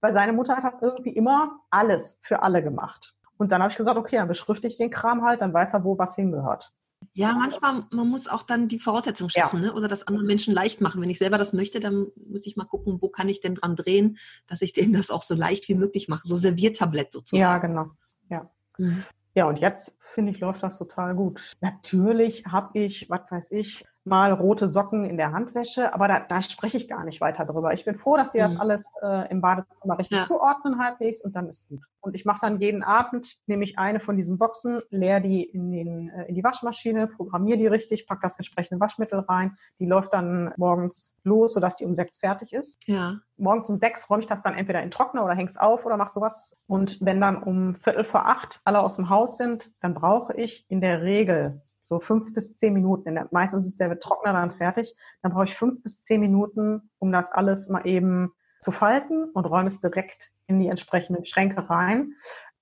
[0.00, 3.14] Weil seine Mutter hat das irgendwie immer alles für alle gemacht.
[3.38, 5.84] Und dann habe ich gesagt, okay, dann beschrifte ich den Kram halt, dann weiß er,
[5.84, 6.72] wo was hingehört.
[7.14, 9.68] Ja, manchmal, man muss auch dann die Voraussetzungen schaffen, ja.
[9.68, 9.74] ne?
[9.74, 11.00] oder das anderen Menschen leicht machen.
[11.00, 13.76] Wenn ich selber das möchte, dann muss ich mal gucken, wo kann ich denn dran
[13.76, 16.26] drehen, dass ich denen das auch so leicht wie möglich mache.
[16.26, 17.42] So Serviertablett sozusagen.
[17.42, 17.90] Ja, genau.
[18.28, 18.50] Ja.
[18.78, 19.04] Mhm.
[19.34, 21.40] Ja, und jetzt finde ich, läuft das total gut.
[21.60, 26.42] Natürlich habe ich, was weiß ich, mal rote Socken in der Handwäsche, aber da, da
[26.42, 27.72] spreche ich gar nicht weiter drüber.
[27.72, 28.60] Ich bin froh, dass sie das mhm.
[28.60, 30.24] alles äh, im Badezimmer richtig ja.
[30.24, 31.84] zuordnen halbwegs und dann ist gut.
[32.00, 35.70] Und ich mache dann jeden Abend, nehme ich eine von diesen Boxen, leer die in,
[35.70, 39.56] den, äh, in die Waschmaschine, programmiere die richtig, pack das entsprechende Waschmittel rein.
[39.78, 42.82] Die läuft dann morgens los, sodass die um sechs fertig ist.
[42.88, 43.18] Ja.
[43.36, 46.10] Morgens um sechs räume ich das dann entweder in Trockner oder häng's auf oder mach
[46.10, 46.56] sowas.
[46.66, 50.66] Und wenn dann um Viertel vor acht alle aus dem Haus sind, dann brauche ich
[50.68, 53.14] in der Regel so fünf bis zehn Minuten.
[53.14, 54.96] Der, meistens ist der Trockner dann fertig.
[55.20, 59.44] Dann brauche ich fünf bis zehn Minuten, um das alles mal eben zu falten und
[59.44, 62.14] räume es direkt in die entsprechenden Schränke rein.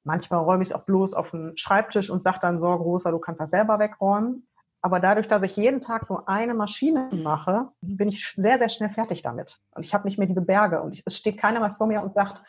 [0.02, 3.20] Manchmal räume ich es auch bloß auf den Schreibtisch und sage dann so, großer, du
[3.20, 4.48] kannst das selber wegräumen.
[4.82, 8.90] Aber dadurch, dass ich jeden Tag nur eine Maschine mache, bin ich sehr, sehr schnell
[8.90, 9.60] fertig damit.
[9.74, 10.80] Und ich habe nicht mehr diese Berge.
[10.80, 12.42] Und es steht keiner mal vor mir und sagt,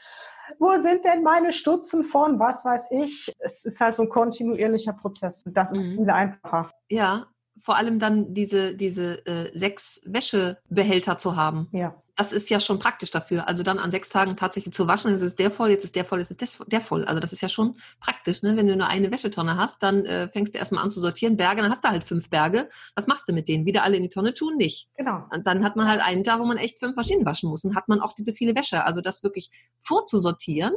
[0.60, 3.34] wo sind denn meine Stutzen von, was weiß ich.
[3.40, 5.44] Es ist halt so ein kontinuierlicher Prozess.
[5.46, 5.98] Das ist mhm.
[5.98, 6.72] viel einfacher.
[6.90, 7.28] Ja,
[7.60, 11.68] vor allem dann diese, diese äh, sechs Wäschebehälter zu haben.
[11.72, 12.01] Ja.
[12.16, 13.48] Das ist ja schon praktisch dafür.
[13.48, 16.06] Also dann an sechs Tagen tatsächlich zu waschen, jetzt ist der voll, jetzt ist der
[16.06, 17.06] voll, jetzt ist der voll.
[17.06, 18.42] Also das ist ja schon praktisch.
[18.42, 18.58] Ne?
[18.58, 21.38] Wenn du nur eine Wäschetonne hast, dann äh, fängst du erstmal an zu sortieren.
[21.38, 22.70] Berge, dann hast du halt fünf Berge.
[22.96, 23.66] Was machst du mit denen?
[23.66, 24.58] Wieder alle in die Tonne tun?
[24.58, 24.90] Nicht.
[24.96, 25.26] Genau.
[25.32, 27.64] Und dann hat man halt einen Tag, wo man echt fünf Maschinen waschen muss.
[27.64, 28.86] Und hat man auch diese viele Wäsche.
[28.86, 29.50] Also das wirklich
[29.80, 30.74] vorzusortieren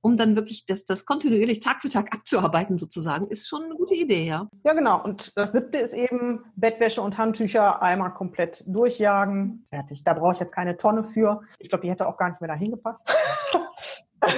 [0.00, 3.94] um dann wirklich das, das kontinuierlich Tag für Tag abzuarbeiten sozusagen, ist schon eine gute
[3.94, 4.48] Idee, ja.
[4.64, 5.02] Ja, genau.
[5.02, 9.66] Und das siebte ist eben Bettwäsche und Handtücher einmal komplett durchjagen.
[9.70, 10.04] Fertig.
[10.04, 11.42] Da brauche ich jetzt keine Tonne für.
[11.58, 13.12] Ich glaube, die hätte auch gar nicht mehr dahin gepasst.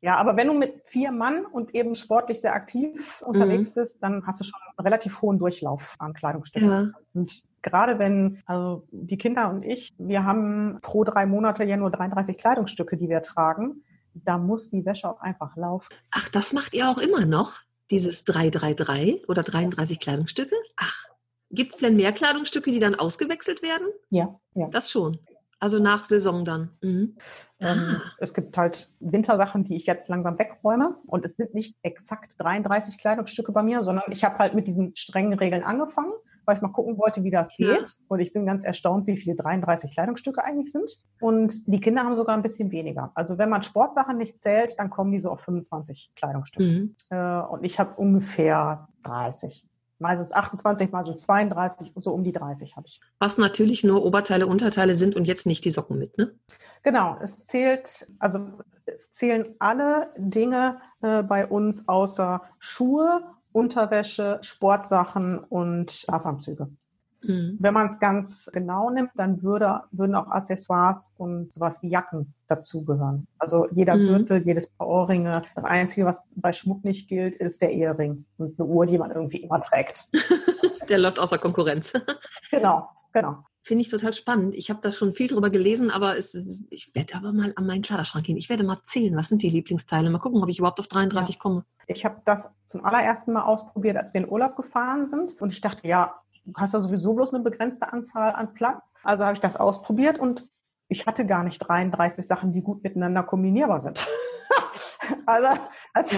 [0.00, 3.74] ja, aber wenn du mit vier Mann und eben sportlich sehr aktiv unterwegs mhm.
[3.74, 6.70] bist, dann hast du schon einen relativ hohen Durchlauf an Kleidungsstücken.
[6.70, 6.90] Ja.
[7.12, 11.90] Und gerade wenn, also die Kinder und ich, wir haben pro drei Monate ja nur
[11.90, 13.82] 33 Kleidungsstücke, die wir tragen
[14.14, 15.88] da muss die Wäsche auch einfach laufen.
[16.10, 17.60] Ach, das macht ihr auch immer noch?
[17.90, 20.54] Dieses 333 oder 33 Kleidungsstücke?
[20.76, 21.04] Ach,
[21.50, 23.86] gibt es denn mehr Kleidungsstücke, die dann ausgewechselt werden?
[24.10, 24.68] Ja, ja.
[24.68, 25.18] Das schon.
[25.60, 26.70] Also nach Saison dann.
[26.82, 27.16] Mhm.
[27.60, 28.02] Ähm, ah.
[28.18, 30.96] Es gibt halt Wintersachen, die ich jetzt langsam wegräume.
[31.06, 34.94] Und es sind nicht exakt 33 Kleidungsstücke bei mir, sondern ich habe halt mit diesen
[34.96, 36.12] strengen Regeln angefangen
[36.46, 37.68] weil ich mal gucken wollte, wie das geht.
[37.68, 37.84] Ja.
[38.08, 40.98] Und ich bin ganz erstaunt, wie viele 33 Kleidungsstücke eigentlich sind.
[41.20, 43.12] Und die Kinder haben sogar ein bisschen weniger.
[43.14, 46.64] Also wenn man Sportsachen nicht zählt, dann kommen die so auf 25 Kleidungsstücke.
[46.64, 46.96] Mhm.
[47.10, 49.64] Äh, und ich habe ungefähr 30.
[49.98, 53.00] Mal sind es 28, mal sind es 32, so um die 30 habe ich.
[53.20, 56.34] Was natürlich nur Oberteile, Unterteile sind und jetzt nicht die Socken mit, ne?
[56.82, 63.22] Genau, es zählt, also es zählen alle Dinge äh, bei uns außer Schuhe
[63.54, 66.68] Unterwäsche, Sportsachen und Schlafanzüge.
[67.22, 67.56] Mhm.
[67.60, 72.34] Wenn man es ganz genau nimmt, dann würde, würden auch Accessoires und sowas wie Jacken
[72.48, 73.28] dazugehören.
[73.38, 74.08] Also jeder mhm.
[74.08, 75.42] Gürtel, jedes Paar Ohrringe.
[75.54, 79.12] Das Einzige, was bei Schmuck nicht gilt, ist der Ehering und eine Uhr, die man
[79.12, 80.10] irgendwie immer trägt.
[80.88, 81.92] der läuft außer Konkurrenz.
[82.50, 83.44] genau, genau.
[83.66, 84.54] Finde ich total spannend.
[84.54, 86.38] Ich habe da schon viel drüber gelesen, aber es,
[86.68, 88.36] ich werde aber mal an meinen Kleiderschrank gehen.
[88.36, 90.10] Ich werde mal zählen, was sind die Lieblingsteile.
[90.10, 91.40] Mal gucken, ob ich überhaupt auf 33 ja.
[91.40, 91.64] komme.
[91.86, 95.40] Ich habe das zum allerersten Mal ausprobiert, als wir in Urlaub gefahren sind.
[95.40, 98.92] Und ich dachte, ja, du hast ja sowieso bloß eine begrenzte Anzahl an Platz.
[99.02, 100.46] Also habe ich das ausprobiert und
[100.88, 104.06] ich hatte gar nicht 33 Sachen, die gut miteinander kombinierbar sind.
[105.26, 105.48] also,
[105.94, 106.16] also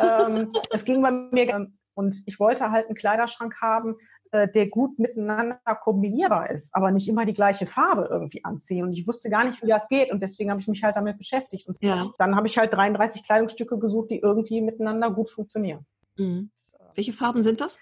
[0.00, 0.26] ja.
[0.26, 3.96] ähm, es ging bei mir und ich wollte halt einen Kleiderschrank haben,
[4.32, 8.84] der gut miteinander kombinierbar ist, aber nicht immer die gleiche Farbe irgendwie anziehen.
[8.84, 10.10] Und ich wusste gar nicht, wie das geht.
[10.12, 11.68] Und deswegen habe ich mich halt damit beschäftigt.
[11.68, 12.10] Und ja.
[12.18, 15.86] dann habe ich halt 33 Kleidungsstücke gesucht, die irgendwie miteinander gut funktionieren.
[16.16, 16.50] Mhm.
[16.94, 17.78] Welche Farben sind das?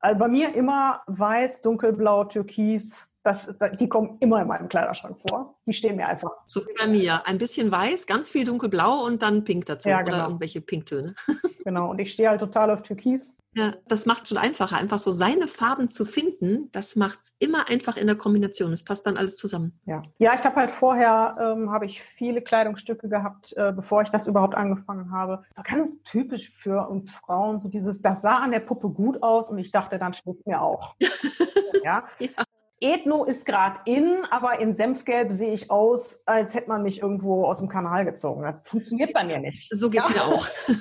[0.00, 5.58] Also bei mir immer weiß, dunkelblau, türkis, das, die kommen immer in meinem Kleiderschrank vor.
[5.66, 6.30] Die stehen mir einfach.
[6.46, 7.26] So wie bei mir.
[7.26, 9.88] Ein bisschen weiß, ganz viel dunkelblau und dann pink dazu.
[9.88, 10.16] Ja, genau.
[10.16, 11.14] Oder irgendwelche Pinktöne.
[11.64, 11.90] genau.
[11.90, 13.36] Und ich stehe halt total auf Türkis.
[13.54, 14.76] Ja, das macht schon einfacher.
[14.76, 18.72] Einfach so seine Farben zu finden, das macht es immer einfach in der Kombination.
[18.72, 19.78] Es passt dann alles zusammen.
[19.84, 24.10] Ja, ja ich habe halt vorher, ähm, habe ich viele Kleidungsstücke gehabt, äh, bevor ich
[24.10, 25.44] das überhaupt angefangen habe.
[25.56, 29.48] So ganz typisch für uns Frauen, so dieses, das sah an der Puppe gut aus
[29.48, 30.94] und ich dachte, dann steht mir auch.
[31.82, 32.04] ja?
[32.20, 32.44] ja.
[32.80, 37.44] Ethno ist gerade in, aber in Senfgelb sehe ich aus, als hätte man mich irgendwo
[37.44, 38.42] aus dem Kanal gezogen.
[38.42, 39.68] Das funktioniert bei mir nicht.
[39.74, 40.26] So geht's ja.
[40.26, 40.48] mir auch.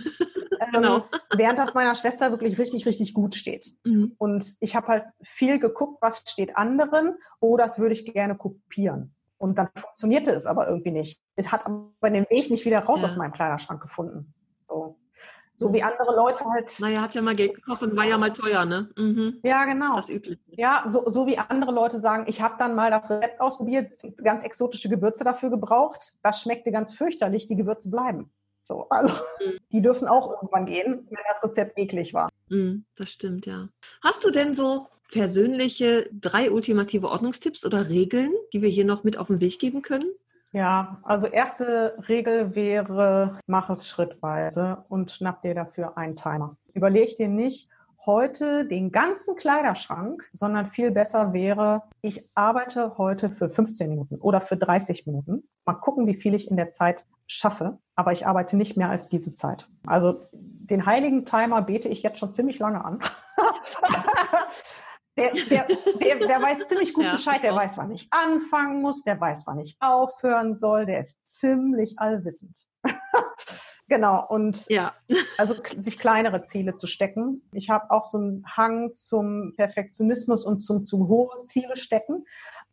[0.60, 1.04] Ähm, genau.
[1.36, 3.76] während das meiner Schwester wirklich richtig, richtig gut steht.
[3.84, 4.16] Mhm.
[4.18, 9.14] Und ich habe halt viel geguckt, was steht anderen, oh, das würde ich gerne kopieren.
[9.38, 11.22] Und dann funktionierte es aber irgendwie nicht.
[11.36, 13.08] Es hat aber den Weg nicht wieder raus ja.
[13.08, 14.34] aus meinem Kleiderschrank gefunden.
[14.68, 14.97] So.
[15.60, 16.80] So wie andere Leute halt.
[16.80, 18.89] Naja, hat ja mal Geld gekostet und war ja mal teuer, ne?
[18.95, 19.39] Mhm.
[19.43, 19.95] Ja, genau.
[19.95, 20.39] Das Übliche.
[20.49, 24.43] Ja, so, so wie andere Leute sagen, ich habe dann mal das Rezept ausprobiert, ganz
[24.43, 26.14] exotische Gewürze dafür gebraucht.
[26.22, 28.30] Das schmeckte ganz fürchterlich, die Gewürze bleiben.
[28.66, 29.58] So, also Mhm.
[29.72, 32.30] die dürfen auch irgendwann gehen, wenn das Rezept eklig war.
[32.49, 33.70] Mhm, das stimmt, ja.
[34.03, 39.18] Hast du denn so persönliche drei ultimative Ordnungstipps oder Regeln, die wir hier noch mit
[39.18, 40.12] auf den Weg geben können?
[40.58, 46.58] Ja, also erste Regel wäre, mach es schrittweise und schnapp dir dafür einen Timer.
[46.74, 47.70] Überleg dir nicht
[48.08, 54.41] heute den ganzen Kleiderschrank, sondern viel besser wäre, ich arbeite heute für 15 Minuten oder
[54.41, 55.43] für 30 Minuten.
[55.64, 59.10] Mal gucken, wie viel ich in der Zeit schaffe, aber ich arbeite nicht mehr als
[59.10, 59.70] diese Zeit.
[59.86, 62.97] Also den heiligen Timer bete ich jetzt schon ziemlich lange an.
[65.18, 65.68] Der, der,
[65.99, 67.57] der, der weiß ziemlich gut Ja, Bescheid, der auch.
[67.57, 72.55] weiß, wann ich anfangen muss, der weiß, wann ich aufhören soll, der ist ziemlich allwissend.
[73.88, 74.93] genau, und Ja.
[75.38, 77.41] also sich kleinere Ziele zu stecken.
[77.51, 82.26] Ich habe auch so einen Hang zum Perfektionismus und zum zu hohe Ziele stecken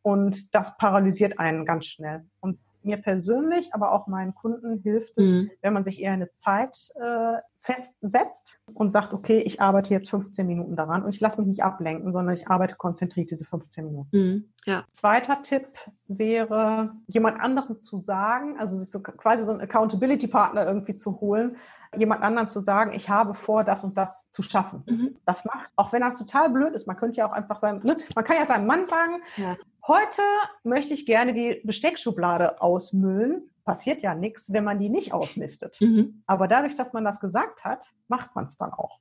[0.03, 2.27] und das paralysiert einen ganz schnell.
[2.41, 5.51] Und mir persönlich, aber auch meinen Kunden hilft es, Mhm.
[5.63, 10.47] wenn man sich eher eine Zeit äh, festsetzt und sagt, okay, ich arbeite jetzt 15
[10.47, 14.17] Minuten daran und ich lasse mich nicht ablenken, sondern ich arbeite konzentriert diese 15 Minuten.
[14.17, 14.53] Mhm.
[14.67, 14.85] Ja.
[14.93, 15.67] Zweiter Tipp
[16.07, 21.57] wäre, jemand anderem zu sagen, also sich so quasi so einen Accountability-Partner irgendwie zu holen,
[21.97, 24.83] jemand anderem zu sagen, ich habe vor, das und das zu schaffen.
[24.87, 25.17] Mhm.
[25.25, 27.97] Das macht, auch wenn das total blöd ist, man könnte ja auch einfach sein, ne?
[28.15, 29.57] man kann ja seinem Mann sagen, Ja.
[29.87, 30.23] Heute
[30.63, 33.51] möchte ich gerne die Besteckschublade ausmüllen.
[33.65, 35.81] Passiert ja nichts, wenn man die nicht ausmistet.
[35.81, 36.23] Mhm.
[36.27, 39.01] Aber dadurch, dass man das gesagt hat, macht man es dann auch.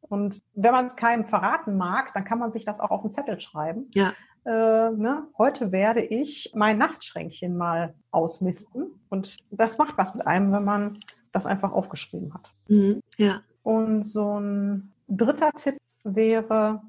[0.00, 3.12] Und wenn man es keinem verraten mag, dann kann man sich das auch auf den
[3.12, 3.90] Zettel schreiben.
[3.92, 4.14] Ja.
[4.46, 5.24] Äh, ne?
[5.36, 8.86] Heute werde ich mein Nachtschränkchen mal ausmisten.
[9.10, 11.00] Und das macht was mit einem, wenn man
[11.32, 12.50] das einfach aufgeschrieben hat.
[12.68, 13.02] Mhm.
[13.18, 13.42] Ja.
[13.62, 16.82] Und so ein dritter Tipp wäre,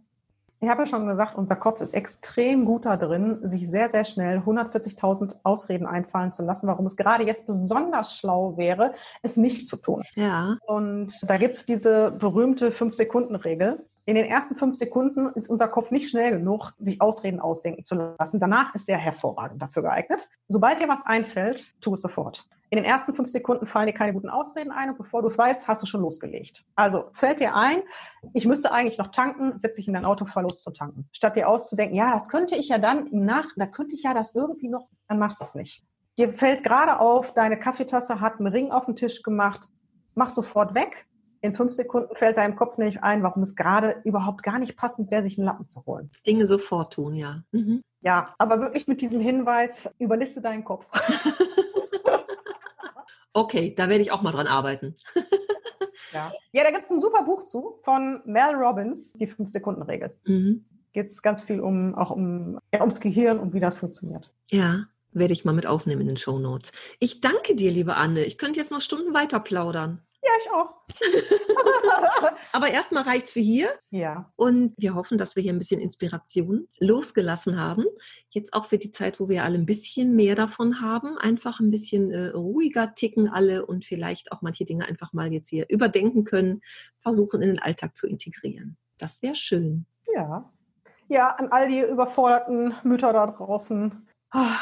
[0.62, 4.04] ich habe ja schon gesagt, unser Kopf ist extrem gut da drin, sich sehr, sehr
[4.04, 9.68] schnell 140.000 Ausreden einfallen zu lassen, warum es gerade jetzt besonders schlau wäre, es nicht
[9.68, 10.04] zu tun.
[10.16, 10.58] Ja.
[10.66, 13.86] Und da gibt's diese berühmte Fünf-Sekunden-Regel.
[14.06, 17.96] In den ersten fünf Sekunden ist unser Kopf nicht schnell genug, sich Ausreden ausdenken zu
[17.96, 18.40] lassen.
[18.40, 20.28] Danach ist er hervorragend dafür geeignet.
[20.48, 22.46] Sobald dir was einfällt, tu es sofort.
[22.72, 25.38] In den ersten fünf Sekunden fallen dir keine guten Ausreden ein und bevor du es
[25.38, 26.66] weißt, hast du schon losgelegt.
[26.76, 27.82] Also fällt dir ein,
[28.34, 31.10] ich müsste eigentlich noch tanken, setz dich in dein Auto, fahr los zu tanken.
[31.12, 34.14] Statt dir auszudenken, ja, das könnte ich ja dann im Nach, da könnte ich ja
[34.14, 35.84] das irgendwie noch, dann machst du es nicht.
[36.20, 39.68] Dir fällt gerade auf, deine Kaffeetasse hat einen Ring auf den Tisch gemacht,
[40.14, 41.08] mach sofort weg.
[41.42, 45.10] In fünf Sekunden fällt deinem Kopf nämlich ein, warum es gerade überhaupt gar nicht passend
[45.10, 46.12] wäre, sich einen Lappen zu holen.
[46.28, 47.44] Dinge sofort tun, ja.
[47.52, 47.82] Mhm.
[48.02, 50.86] Ja, aber wirklich mit diesem Hinweis, überliste deinen Kopf.
[53.40, 54.96] Okay, da werde ich auch mal dran arbeiten.
[56.14, 60.16] Ja, ja da gibt's ein super Buch zu von Mel Robbins, die Fünf-Sekunden-Regel.
[60.26, 60.66] Mhm.
[60.92, 64.32] Geht ganz viel um, auch um, ja, ums Gehirn und wie das funktioniert.
[64.50, 66.72] Ja, werde ich mal mit aufnehmen in den Show Notes.
[67.00, 68.24] Ich danke dir, liebe Anne.
[68.24, 70.02] Ich könnte jetzt noch Stunden weiter plaudern.
[70.30, 72.32] Ja, ich auch.
[72.52, 73.70] Aber erstmal reicht's für hier.
[73.90, 77.86] Ja, Und wir hoffen, dass wir hier ein bisschen Inspiration losgelassen haben.
[78.30, 81.18] Jetzt auch für die Zeit, wo wir alle ein bisschen mehr davon haben.
[81.18, 85.50] Einfach ein bisschen äh, ruhiger ticken alle und vielleicht auch manche Dinge einfach mal jetzt
[85.50, 86.62] hier überdenken können,
[87.00, 88.78] versuchen in den Alltag zu integrieren.
[88.98, 89.86] Das wäre schön.
[90.14, 90.52] ja.
[91.12, 94.08] Ja, an all die überforderten Mütter da draußen.
[94.30, 94.58] ah,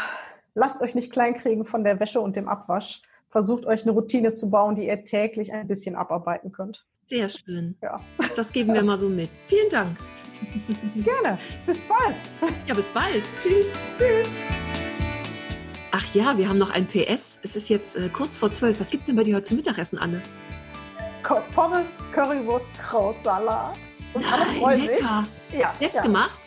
[0.56, 3.02] Lasst euch nicht kleinkriegen von der Wäsche und dem Abwasch.
[3.30, 6.86] Versucht euch eine Routine zu bauen, die ihr täglich ein bisschen abarbeiten könnt.
[7.10, 7.78] Sehr schön.
[7.82, 8.02] Ja,
[8.36, 9.30] Das geben wir mal so mit.
[9.48, 9.98] Vielen Dank.
[10.96, 11.38] gerne.
[11.66, 12.16] Bis bald.
[12.68, 13.24] Ja, bis bald.
[13.42, 13.74] Tschüss.
[13.98, 14.30] Tschüss.
[15.92, 17.40] Ach ja, wir haben noch ein PS.
[17.44, 18.80] Es ist jetzt äh, kurz vor zwölf.
[18.80, 20.22] Was gibt's denn bei dir heute zum Mittagessen, Anne?
[21.56, 23.78] Pommes, Currywurst, Krautsalat.
[24.14, 24.90] Und alle Nein, freuen sich.
[24.90, 25.24] lecker.
[25.58, 26.02] Ja, Selbst ja.
[26.04, 26.40] gemacht?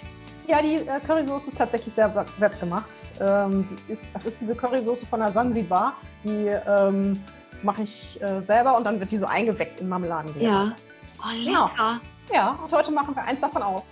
[0.47, 2.85] Ja, die äh, Currysoße ist tatsächlich sehr, selbst gemacht.
[3.21, 5.95] Ähm, ist, das ist diese Currysoße von der Sansibar.
[6.25, 7.23] Die ähm,
[7.63, 10.47] mache ich äh, selber und dann wird die so eingeweckt in Marmeladengläser.
[10.51, 10.77] Ja.
[11.19, 12.01] Oh, lecker.
[12.33, 13.85] Ja, und heute machen wir eins davon auf.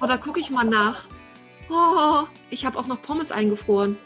[0.00, 1.04] Oh, da gucke ich mal nach.
[1.70, 3.98] Oh, ich habe auch noch Pommes eingefroren.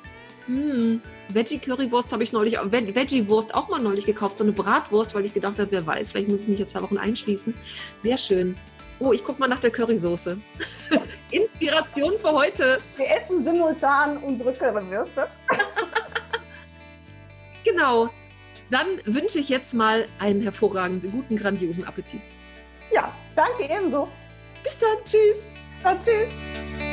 [0.47, 1.01] Hm.
[1.28, 5.32] Veggie-Currywurst habe ich neulich, Ve- Veggie-Wurst auch mal neulich gekauft, so eine Bratwurst, weil ich
[5.32, 7.55] gedacht habe, wer weiß, vielleicht muss ich mich jetzt zwei Wochen einschließen.
[7.97, 8.57] Sehr schön.
[9.03, 10.38] Oh, ich gucke mal nach der Currysoße.
[11.32, 12.78] Inspiration für heute.
[12.96, 15.28] Wir essen simultan unsere Currywürste.
[17.64, 18.11] Genau.
[18.70, 22.32] Dann wünsche ich jetzt mal einen hervorragenden, guten, grandiosen Appetit.
[22.92, 24.09] Ja, danke ebenso.
[24.64, 24.98] Bis dann.
[25.05, 25.46] Tschüss.
[25.84, 26.91] Ja, tschüss.